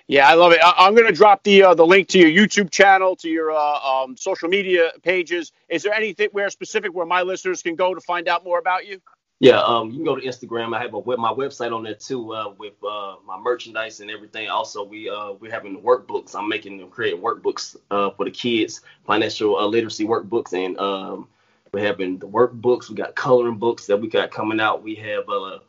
Yeah, 0.07 0.27
I 0.27 0.33
love 0.33 0.51
it. 0.51 0.59
I- 0.61 0.87
am 0.87 0.95
going 0.95 1.07
to 1.07 1.13
drop 1.13 1.43
the 1.43 1.63
uh, 1.63 1.73
the 1.73 1.85
link 1.85 2.09
to 2.09 2.19
your 2.19 2.29
YouTube 2.29 2.69
channel, 2.69 3.15
to 3.17 3.29
your 3.29 3.51
uh, 3.51 3.79
um, 3.79 4.17
social 4.17 4.49
media 4.49 4.91
pages. 5.01 5.53
Is 5.69 5.83
there 5.83 5.93
anything 5.93 6.29
where 6.33 6.49
specific 6.49 6.93
where 6.93 7.05
my 7.05 7.21
listeners 7.21 7.61
can 7.61 7.75
go 7.75 7.93
to 7.93 8.01
find 8.01 8.27
out 8.27 8.43
more 8.43 8.59
about 8.59 8.85
you? 8.85 9.01
Yeah, 9.39 9.61
um, 9.61 9.89
you 9.89 9.97
can 9.97 10.05
go 10.05 10.15
to 10.15 10.25
Instagram. 10.25 10.75
I 10.75 10.81
have 10.81 10.93
a 10.93 10.99
web, 10.99 11.19
my 11.19 11.33
website 11.33 11.73
on 11.73 11.83
there 11.83 11.95
too, 11.95 12.33
uh, 12.33 12.53
with 12.57 12.73
uh, 12.81 13.15
my 13.25 13.37
merchandise 13.37 13.99
and 13.99 14.11
everything. 14.11 14.49
Also, 14.49 14.83
we 14.83 15.09
uh, 15.09 15.33
we're 15.33 15.51
having 15.51 15.81
workbooks. 15.81 16.35
I'm 16.35 16.47
making 16.47 16.77
them 16.77 16.89
create 16.89 17.21
workbooks 17.21 17.75
uh, 17.89 18.11
for 18.11 18.25
the 18.25 18.31
kids, 18.31 18.81
financial 19.05 19.57
uh, 19.57 19.65
literacy 19.65 20.05
workbooks, 20.05 20.53
and 20.53 20.77
um, 20.77 21.27
we're 21.73 21.85
having 21.85 22.19
the 22.19 22.27
workbooks. 22.27 22.89
We 22.89 22.95
got 22.95 23.15
coloring 23.15 23.57
books 23.57 23.87
that 23.87 23.97
we 23.97 24.07
got 24.07 24.31
coming 24.31 24.59
out. 24.59 24.83
We 24.83 24.95
have 24.95 25.27
uh, 25.27 25.59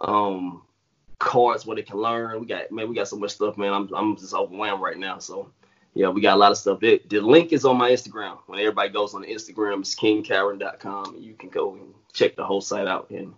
um, 0.00 0.62
cards 1.18 1.64
where 1.64 1.76
they 1.76 1.82
can 1.82 1.98
learn. 1.98 2.40
We 2.40 2.46
got 2.46 2.70
man, 2.72 2.88
we 2.88 2.96
got 2.96 3.08
so 3.08 3.16
much 3.16 3.32
stuff, 3.32 3.56
man. 3.56 3.72
I'm 3.72 3.88
I'm 3.94 4.16
just 4.16 4.34
overwhelmed 4.34 4.82
right 4.82 4.98
now. 4.98 5.18
So 5.18 5.50
yeah, 5.94 6.08
we 6.08 6.20
got 6.20 6.34
a 6.34 6.40
lot 6.40 6.50
of 6.50 6.58
stuff. 6.58 6.82
It, 6.82 7.08
the 7.08 7.20
link 7.20 7.52
is 7.52 7.64
on 7.64 7.78
my 7.78 7.90
Instagram. 7.90 8.38
When 8.46 8.58
everybody 8.58 8.90
goes 8.90 9.14
on 9.14 9.24
Instagram, 9.24 9.80
it's 9.80 9.94
kingkyron.com, 9.94 11.14
and 11.14 11.24
you 11.24 11.34
can 11.34 11.48
go 11.48 11.74
and 11.74 11.94
check 12.12 12.36
the 12.36 12.44
whole 12.44 12.60
site 12.60 12.88
out. 12.88 13.08
And 13.10 13.32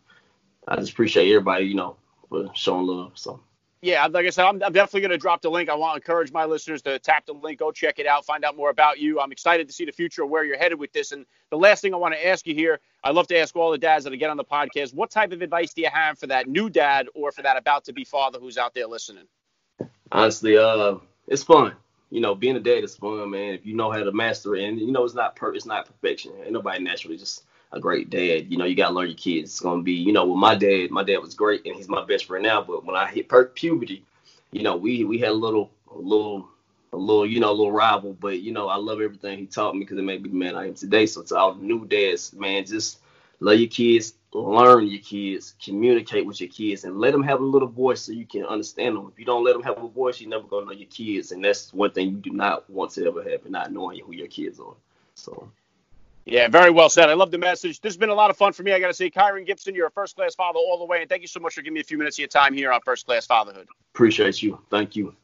I 0.66 0.76
just 0.76 0.92
appreciate 0.92 1.30
everybody, 1.30 1.66
you 1.66 1.74
know, 1.74 1.96
for 2.28 2.50
showing 2.54 2.86
love. 2.86 3.12
So. 3.14 3.40
Yeah, 3.80 4.06
like 4.06 4.26
I 4.26 4.30
said, 4.30 4.44
I'm, 4.44 4.62
I'm 4.62 4.72
definitely 4.72 5.02
going 5.02 5.12
to 5.12 5.18
drop 5.18 5.40
the 5.40 5.50
link. 5.50 5.68
I 5.68 5.74
want 5.74 5.92
to 5.92 5.96
encourage 5.96 6.32
my 6.32 6.44
listeners 6.44 6.82
to 6.82 6.98
tap 6.98 7.26
the 7.26 7.32
link, 7.32 7.60
go 7.60 7.70
check 7.70 8.00
it 8.00 8.06
out, 8.06 8.24
find 8.24 8.44
out 8.44 8.56
more 8.56 8.70
about 8.70 8.98
you. 8.98 9.20
I'm 9.20 9.30
excited 9.30 9.68
to 9.68 9.72
see 9.72 9.84
the 9.84 9.92
future 9.92 10.24
of 10.24 10.30
where 10.30 10.44
you're 10.44 10.58
headed 10.58 10.80
with 10.80 10.92
this. 10.92 11.12
And 11.12 11.26
the 11.50 11.58
last 11.58 11.80
thing 11.80 11.94
I 11.94 11.96
want 11.96 12.14
to 12.14 12.26
ask 12.26 12.46
you 12.46 12.54
here, 12.54 12.80
I 13.04 13.10
love 13.10 13.28
to 13.28 13.38
ask 13.38 13.54
all 13.54 13.70
the 13.70 13.78
dads 13.78 14.02
that 14.04 14.12
I 14.12 14.16
get 14.16 14.30
on 14.30 14.36
the 14.36 14.44
podcast, 14.44 14.94
what 14.94 15.10
type 15.10 15.32
of 15.32 15.42
advice 15.42 15.74
do 15.74 15.82
you 15.82 15.90
have 15.92 16.18
for 16.18 16.26
that 16.26 16.48
new 16.48 16.68
dad 16.68 17.06
or 17.14 17.30
for 17.30 17.42
that 17.42 17.56
about 17.56 17.84
to 17.84 17.92
be 17.92 18.04
father 18.04 18.40
who's 18.40 18.58
out 18.58 18.74
there 18.74 18.88
listening? 18.88 19.24
Honestly, 20.10 20.58
uh, 20.58 20.96
it's 21.28 21.44
fun 21.44 21.76
you 22.10 22.20
know, 22.20 22.34
being 22.34 22.56
a 22.56 22.60
dad 22.60 22.84
is 22.84 22.96
fun, 22.96 23.30
man. 23.30 23.54
If 23.54 23.66
you 23.66 23.74
know 23.74 23.90
how 23.90 24.02
to 24.02 24.12
master 24.12 24.56
it, 24.56 24.64
and 24.64 24.80
you 24.80 24.92
know, 24.92 25.04
it's 25.04 25.14
not 25.14 25.36
per, 25.36 25.54
it's 25.54 25.66
not 25.66 25.86
perfection. 25.86 26.32
Ain't 26.42 26.52
nobody 26.52 26.82
naturally 26.82 27.16
just 27.16 27.44
a 27.72 27.80
great 27.80 28.10
dad. 28.10 28.50
You 28.50 28.56
know, 28.56 28.64
you 28.64 28.74
gotta 28.74 28.94
learn 28.94 29.08
your 29.08 29.16
kids. 29.16 29.50
It's 29.50 29.60
gonna 29.60 29.82
be, 29.82 29.92
you 29.92 30.12
know, 30.12 30.26
with 30.26 30.38
my 30.38 30.54
dad, 30.54 30.90
my 30.90 31.02
dad 31.02 31.18
was 31.18 31.34
great, 31.34 31.66
and 31.66 31.76
he's 31.76 31.88
my 31.88 32.04
best 32.04 32.26
friend 32.26 32.44
now. 32.44 32.62
But 32.62 32.84
when 32.84 32.96
I 32.96 33.06
hit 33.06 33.28
per- 33.28 33.46
puberty, 33.46 34.04
you 34.52 34.62
know, 34.62 34.76
we 34.76 35.04
we 35.04 35.18
had 35.18 35.30
a 35.30 35.34
little, 35.34 35.70
a 35.92 35.98
little, 35.98 36.48
a 36.92 36.96
little, 36.96 37.26
you 37.26 37.40
know, 37.40 37.50
a 37.50 37.52
little 37.52 37.72
rival. 37.72 38.14
But 38.14 38.40
you 38.40 38.52
know, 38.52 38.68
I 38.68 38.76
love 38.76 39.00
everything 39.00 39.38
he 39.38 39.46
taught 39.46 39.74
me 39.74 39.80
because 39.80 39.98
it 39.98 40.02
made 40.02 40.22
me 40.22 40.30
the 40.30 40.36
man 40.36 40.56
I 40.56 40.66
am 40.68 40.74
today. 40.74 41.06
So 41.06 41.22
to 41.22 41.36
all 41.36 41.54
new 41.54 41.84
dads, 41.84 42.32
man, 42.32 42.64
just 42.64 43.00
love 43.40 43.58
your 43.58 43.68
kids, 43.68 44.14
learn 44.32 44.86
your 44.86 45.02
kids, 45.02 45.54
communicate 45.62 46.24
with 46.24 46.40
your 46.40 46.50
kids, 46.50 46.84
and 46.84 46.98
let 46.98 47.12
them 47.12 47.22
have 47.22 47.40
a 47.40 47.44
little 47.44 47.68
voice 47.68 48.00
so 48.00 48.12
you 48.12 48.26
can 48.26 48.44
understand 48.44 48.96
them. 48.96 49.10
If 49.12 49.18
you 49.18 49.26
don't 49.26 49.44
let 49.44 49.52
them 49.52 49.62
have 49.64 49.76
a 49.76 49.88
voice, 49.88 50.20
you're 50.20 50.30
never 50.30 50.46
gonna 50.48 50.66
know 50.66 50.72
your 50.72 50.88
kids, 50.88 51.32
and 51.32 51.44
that's 51.44 51.74
one 51.74 51.90
thing 51.90 52.08
you 52.08 52.16
do 52.16 52.30
not 52.30 52.68
want 52.70 52.92
to 52.92 53.06
ever 53.06 53.22
happen, 53.22 53.52
not 53.52 53.72
knowing 53.72 54.00
who 54.00 54.14
your 54.14 54.28
kids 54.28 54.58
are. 54.58 54.74
So. 55.14 55.50
Yeah, 56.30 56.46
very 56.48 56.70
well 56.70 56.90
said. 56.90 57.08
I 57.08 57.14
love 57.14 57.30
the 57.30 57.38
message. 57.38 57.80
This 57.80 57.92
has 57.92 57.96
been 57.96 58.10
a 58.10 58.14
lot 58.14 58.28
of 58.28 58.36
fun 58.36 58.52
for 58.52 58.62
me. 58.62 58.72
I 58.72 58.80
got 58.80 58.88
to 58.88 58.94
say, 58.94 59.10
Kyron 59.10 59.46
Gibson, 59.46 59.74
you're 59.74 59.86
a 59.86 59.90
first 59.90 60.14
class 60.14 60.34
father 60.34 60.58
all 60.58 60.78
the 60.78 60.84
way. 60.84 61.00
And 61.00 61.08
thank 61.08 61.22
you 61.22 61.28
so 61.28 61.40
much 61.40 61.54
for 61.54 61.62
giving 61.62 61.74
me 61.74 61.80
a 61.80 61.84
few 61.84 61.96
minutes 61.96 62.16
of 62.16 62.20
your 62.20 62.28
time 62.28 62.52
here 62.52 62.70
on 62.70 62.82
First 62.84 63.06
Class 63.06 63.24
Fatherhood. 63.24 63.66
Appreciate 63.94 64.42
you. 64.42 64.60
Thank 64.70 64.94
you. 64.94 65.14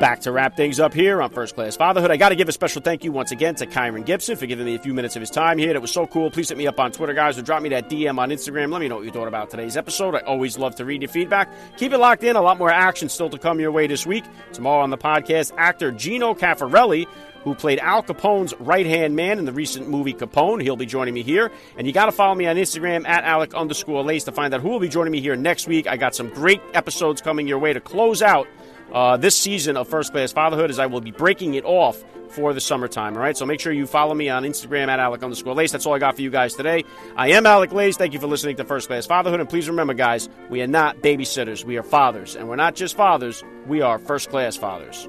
Back 0.00 0.20
to 0.20 0.32
wrap 0.32 0.56
things 0.56 0.80
up 0.80 0.94
here 0.94 1.20
on 1.20 1.28
First 1.28 1.54
Class 1.54 1.76
Fatherhood. 1.76 2.10
I 2.10 2.16
got 2.16 2.30
to 2.30 2.34
give 2.34 2.48
a 2.48 2.52
special 2.52 2.80
thank 2.80 3.04
you 3.04 3.12
once 3.12 3.32
again 3.32 3.54
to 3.56 3.66
Kyron 3.66 4.06
Gibson 4.06 4.34
for 4.34 4.46
giving 4.46 4.64
me 4.64 4.74
a 4.74 4.78
few 4.78 4.94
minutes 4.94 5.14
of 5.14 5.20
his 5.20 5.28
time 5.28 5.58
here. 5.58 5.74
That 5.74 5.82
was 5.82 5.92
so 5.92 6.06
cool. 6.06 6.30
Please 6.30 6.48
hit 6.48 6.56
me 6.56 6.66
up 6.66 6.80
on 6.80 6.90
Twitter, 6.90 7.12
guys, 7.12 7.36
or 7.36 7.42
drop 7.42 7.60
me 7.60 7.68
that 7.68 7.90
DM 7.90 8.18
on 8.18 8.30
Instagram. 8.30 8.72
Let 8.72 8.80
me 8.80 8.88
know 8.88 8.96
what 8.96 9.04
you 9.04 9.10
thought 9.10 9.28
about 9.28 9.50
today's 9.50 9.76
episode. 9.76 10.14
I 10.14 10.20
always 10.20 10.56
love 10.56 10.74
to 10.76 10.86
read 10.86 11.02
your 11.02 11.10
feedback. 11.10 11.50
Keep 11.76 11.92
it 11.92 11.98
locked 11.98 12.24
in. 12.24 12.34
A 12.36 12.40
lot 12.40 12.56
more 12.56 12.70
action 12.70 13.10
still 13.10 13.28
to 13.28 13.36
come 13.38 13.60
your 13.60 13.72
way 13.72 13.86
this 13.88 14.06
week. 14.06 14.24
Tomorrow 14.54 14.82
on 14.82 14.88
the 14.88 14.96
podcast, 14.96 15.52
actor 15.58 15.92
Gino 15.92 16.32
Cafarelli 16.32 17.06
who 17.44 17.54
played 17.54 17.78
Al 17.78 18.02
Capone's 18.02 18.52
right 18.60 18.86
hand 18.86 19.16
man 19.16 19.38
in 19.38 19.44
the 19.44 19.52
recent 19.52 19.88
movie 19.88 20.12
Capone. 20.12 20.62
He'll 20.62 20.76
be 20.76 20.86
joining 20.86 21.14
me 21.14 21.22
here. 21.22 21.50
And 21.76 21.86
you 21.86 21.92
got 21.92 22.06
to 22.06 22.12
follow 22.12 22.34
me 22.34 22.46
on 22.46 22.56
Instagram 22.56 23.06
at 23.08 23.24
Alec 23.24 23.54
underscore 23.54 24.02
Lace 24.02 24.24
to 24.24 24.32
find 24.32 24.52
out 24.52 24.60
who 24.60 24.68
will 24.68 24.80
be 24.80 24.88
joining 24.88 25.10
me 25.10 25.20
here 25.20 25.36
next 25.36 25.66
week. 25.66 25.86
I 25.86 25.96
got 25.96 26.14
some 26.14 26.28
great 26.28 26.60
episodes 26.74 27.20
coming 27.20 27.48
your 27.48 27.58
way 27.58 27.72
to 27.72 27.80
close 27.80 28.22
out 28.22 28.46
uh, 28.92 29.16
this 29.16 29.36
season 29.36 29.76
of 29.76 29.88
First 29.88 30.12
Class 30.12 30.32
Fatherhood 30.32 30.70
as 30.70 30.78
I 30.78 30.86
will 30.86 31.00
be 31.00 31.10
breaking 31.10 31.54
it 31.54 31.64
off 31.64 32.02
for 32.30 32.52
the 32.54 32.60
summertime. 32.60 33.14
All 33.14 33.20
right, 33.20 33.36
so 33.36 33.44
make 33.44 33.60
sure 33.60 33.72
you 33.72 33.86
follow 33.86 34.14
me 34.14 34.28
on 34.28 34.44
Instagram 34.44 34.88
at 34.88 35.00
Alec 35.00 35.22
underscore 35.22 35.54
Lace. 35.54 35.72
That's 35.72 35.86
all 35.86 35.94
I 35.94 35.98
got 35.98 36.16
for 36.16 36.22
you 36.22 36.30
guys 36.30 36.54
today. 36.54 36.84
I 37.16 37.30
am 37.32 37.46
Alec 37.46 37.72
Lace. 37.72 37.96
Thank 37.96 38.12
you 38.12 38.20
for 38.20 38.26
listening 38.26 38.56
to 38.56 38.64
First 38.64 38.88
Class 38.88 39.06
Fatherhood. 39.06 39.40
And 39.40 39.48
please 39.48 39.68
remember, 39.68 39.94
guys, 39.94 40.28
we 40.48 40.62
are 40.62 40.66
not 40.66 40.98
babysitters. 40.98 41.64
We 41.64 41.76
are 41.76 41.82
fathers. 41.82 42.36
And 42.36 42.48
we're 42.48 42.56
not 42.56 42.74
just 42.74 42.96
fathers, 42.96 43.42
we 43.66 43.82
are 43.82 43.98
first 43.98 44.30
class 44.30 44.56
fathers. 44.56 45.08